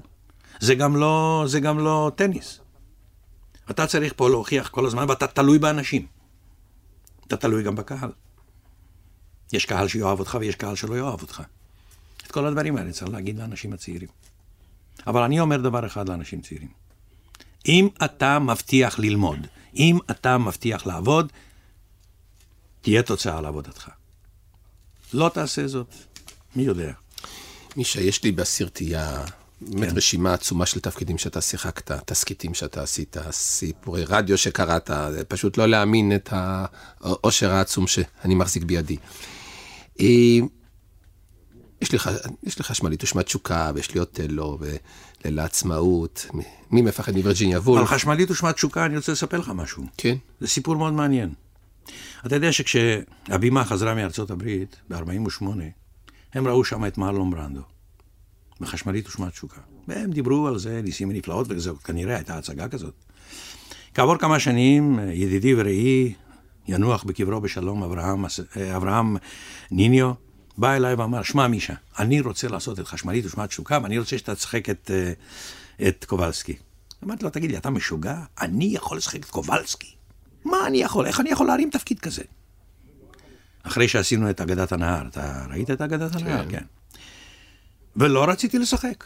[0.61, 2.61] זה גם לא, זה גם לא טניס.
[3.71, 6.07] אתה צריך פה להוכיח כל הזמן, ואתה תלוי באנשים.
[7.27, 8.11] אתה תלוי גם בקהל.
[9.53, 11.43] יש קהל שיאהב אותך ויש קהל שלא יאהב אותך.
[12.27, 14.09] את כל הדברים האלה צריך להגיד לאנשים הצעירים.
[15.07, 16.69] אבל אני אומר דבר אחד לאנשים צעירים.
[17.69, 19.47] אם אתה מבטיח ללמוד,
[19.77, 21.33] אם אתה מבטיח לעבוד,
[22.81, 23.91] תהיה תוצאה לעבודתך.
[25.13, 25.95] לא תעשה זאת,
[26.57, 26.93] מי יודע.
[27.77, 29.25] מישה, יש לי בסרטייה
[29.61, 29.97] באמת כן.
[29.97, 34.91] רשימה עצומה של תפקידים שאתה שיחקת, תסכיתים שאתה עשית, סיפורי רדיו שקראת,
[35.29, 38.97] פשוט לא להאמין את העושר העצום שאני מחזיק בידי.
[40.01, 40.39] אה,
[41.81, 42.11] יש לך,
[42.43, 46.27] יש לך שמאלית ושמת תשוקה, ויש לי אוטלו, וליל העצמאות.
[46.71, 47.81] מי מפחד מווירג'יניה וולף?
[47.81, 49.85] על חשמלית ושמת תשוקה אני רוצה לספר לך משהו.
[49.97, 50.17] כן?
[50.41, 51.31] זה סיפור מאוד מעניין.
[52.27, 55.45] אתה יודע שכשהבימה חזרה מארצות הברית, ב-48',
[56.35, 57.61] הם ראו שם את מרלון ברנדו.
[58.61, 59.61] בחשמלית ושמת תשוקה.
[59.89, 62.95] והם דיברו על זה, ניסים ונפלאות, וזו כנראה הייתה הצגה כזאת.
[63.95, 66.15] כעבור כמה שנים, ידידי ורעי,
[66.69, 68.25] ינוח בקברו בשלום, אברהם,
[68.77, 69.17] אברהם
[69.71, 70.13] ניניו,
[70.59, 74.35] בא אליי ואמר, שמע מישה, אני רוצה לעשות את חשמלית ושמת תשוקה, ואני רוצה שאתה
[74.35, 75.13] תשחק את, אה,
[75.89, 76.57] את קובלסקי.
[77.05, 78.17] אמרתי לו, תגיד לי, אתה משוגע?
[78.41, 79.95] אני יכול לשחק את קובלסקי?
[80.45, 81.07] מה אני יכול?
[81.07, 82.23] איך אני יכול להרים תפקיד כזה?
[83.63, 86.45] אחרי שעשינו את אגדת הנהר, אתה ראית את אגדת הנהר?
[86.45, 86.51] כן.
[86.51, 86.65] כן.
[87.97, 89.05] ולא רציתי לשחק.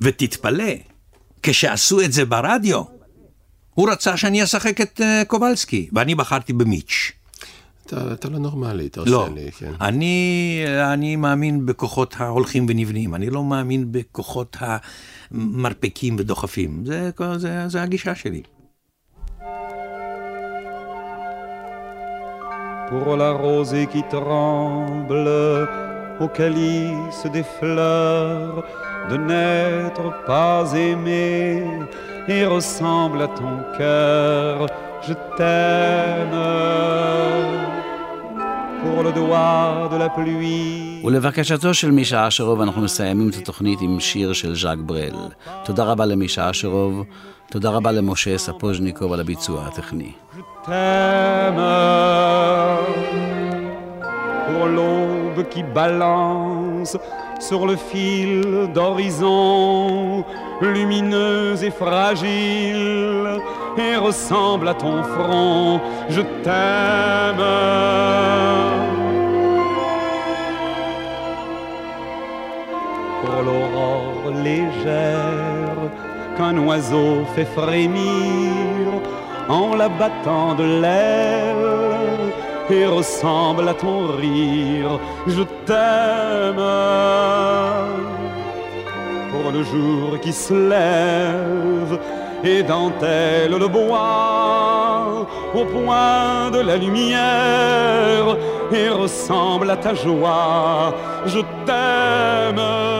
[0.00, 0.72] ותתפלא,
[1.42, 2.82] כשעשו את זה ברדיו,
[3.74, 7.12] הוא רצה שאני אשחק את uh, קובלסקי, ואני בחרתי במיץ'.
[7.86, 9.72] אתה, אתה לא נורמלי, אתה עושה לא, לי, כן.
[9.80, 17.82] אני, אני מאמין בכוחות ההולכים ונבנים, אני לא מאמין בכוחות המרפקים ודוחפים, זה, זה, זה
[17.82, 18.42] הגישה שלי.
[22.90, 25.28] Pour la rosée qui tremble
[26.20, 28.64] au calice des fleurs,
[29.10, 31.64] de n'être pas aimé
[32.28, 34.66] et ressemble à ton cœur.
[35.06, 36.38] Je t'aime.
[38.82, 41.04] pour le doigt de la pluie.
[41.04, 45.28] ולבקשתו של מישה אשרוב אנחנו מסיימים את התוכנית עם שיר של ז'אק ברל.
[45.64, 47.04] תודה רבה למישה אשרוב,
[47.50, 50.12] תודה רבה למשה ספוז'ניקוב על הביצוע הטכני.
[54.48, 54.66] pour
[55.44, 56.96] qui balance
[57.40, 60.24] sur le fil d'horizon,
[60.60, 63.40] lumineuse et fragile,
[63.76, 65.80] et ressemble à ton front.
[66.08, 67.44] Je t'aime.
[73.22, 75.76] Pour l'aurore légère
[76.36, 78.86] qu'un oiseau fait frémir
[79.48, 82.32] en la battant de l'aile
[82.70, 84.98] et ressemble à ton rire.
[85.26, 86.64] Je t'aime
[89.30, 91.98] pour le jour qui se lève
[92.44, 98.36] et dentelle le bois au point de la lumière
[98.72, 100.94] et ressemble à ta joie.
[101.26, 102.97] Je t'aime.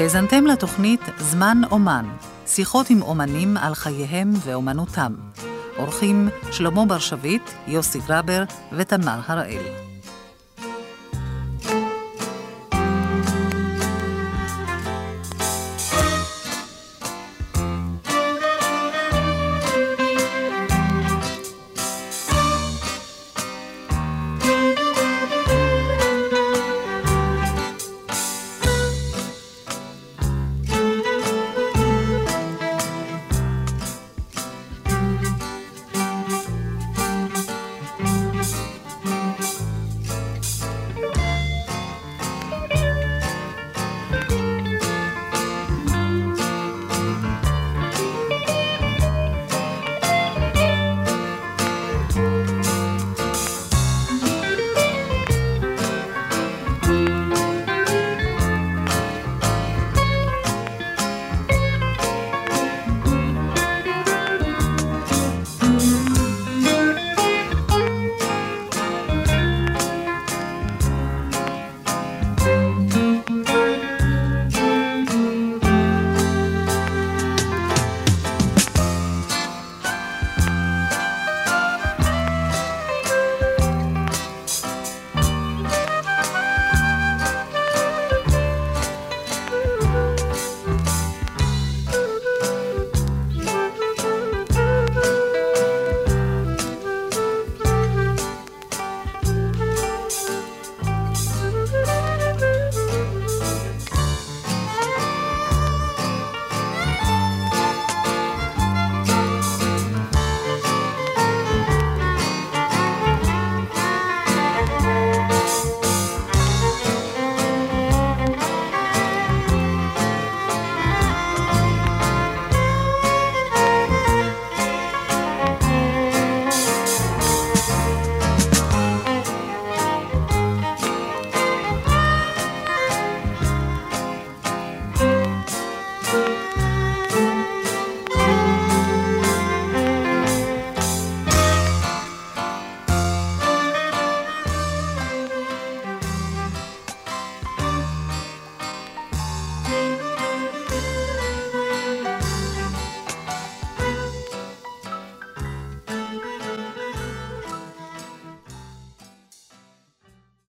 [0.00, 2.04] האזנתם לתוכנית זמן אומן,
[2.46, 5.14] שיחות עם אומנים על חייהם ואומנותם.
[5.76, 9.89] אורחים שלמה בר שביט, יוסי גרבר ותמר הראל.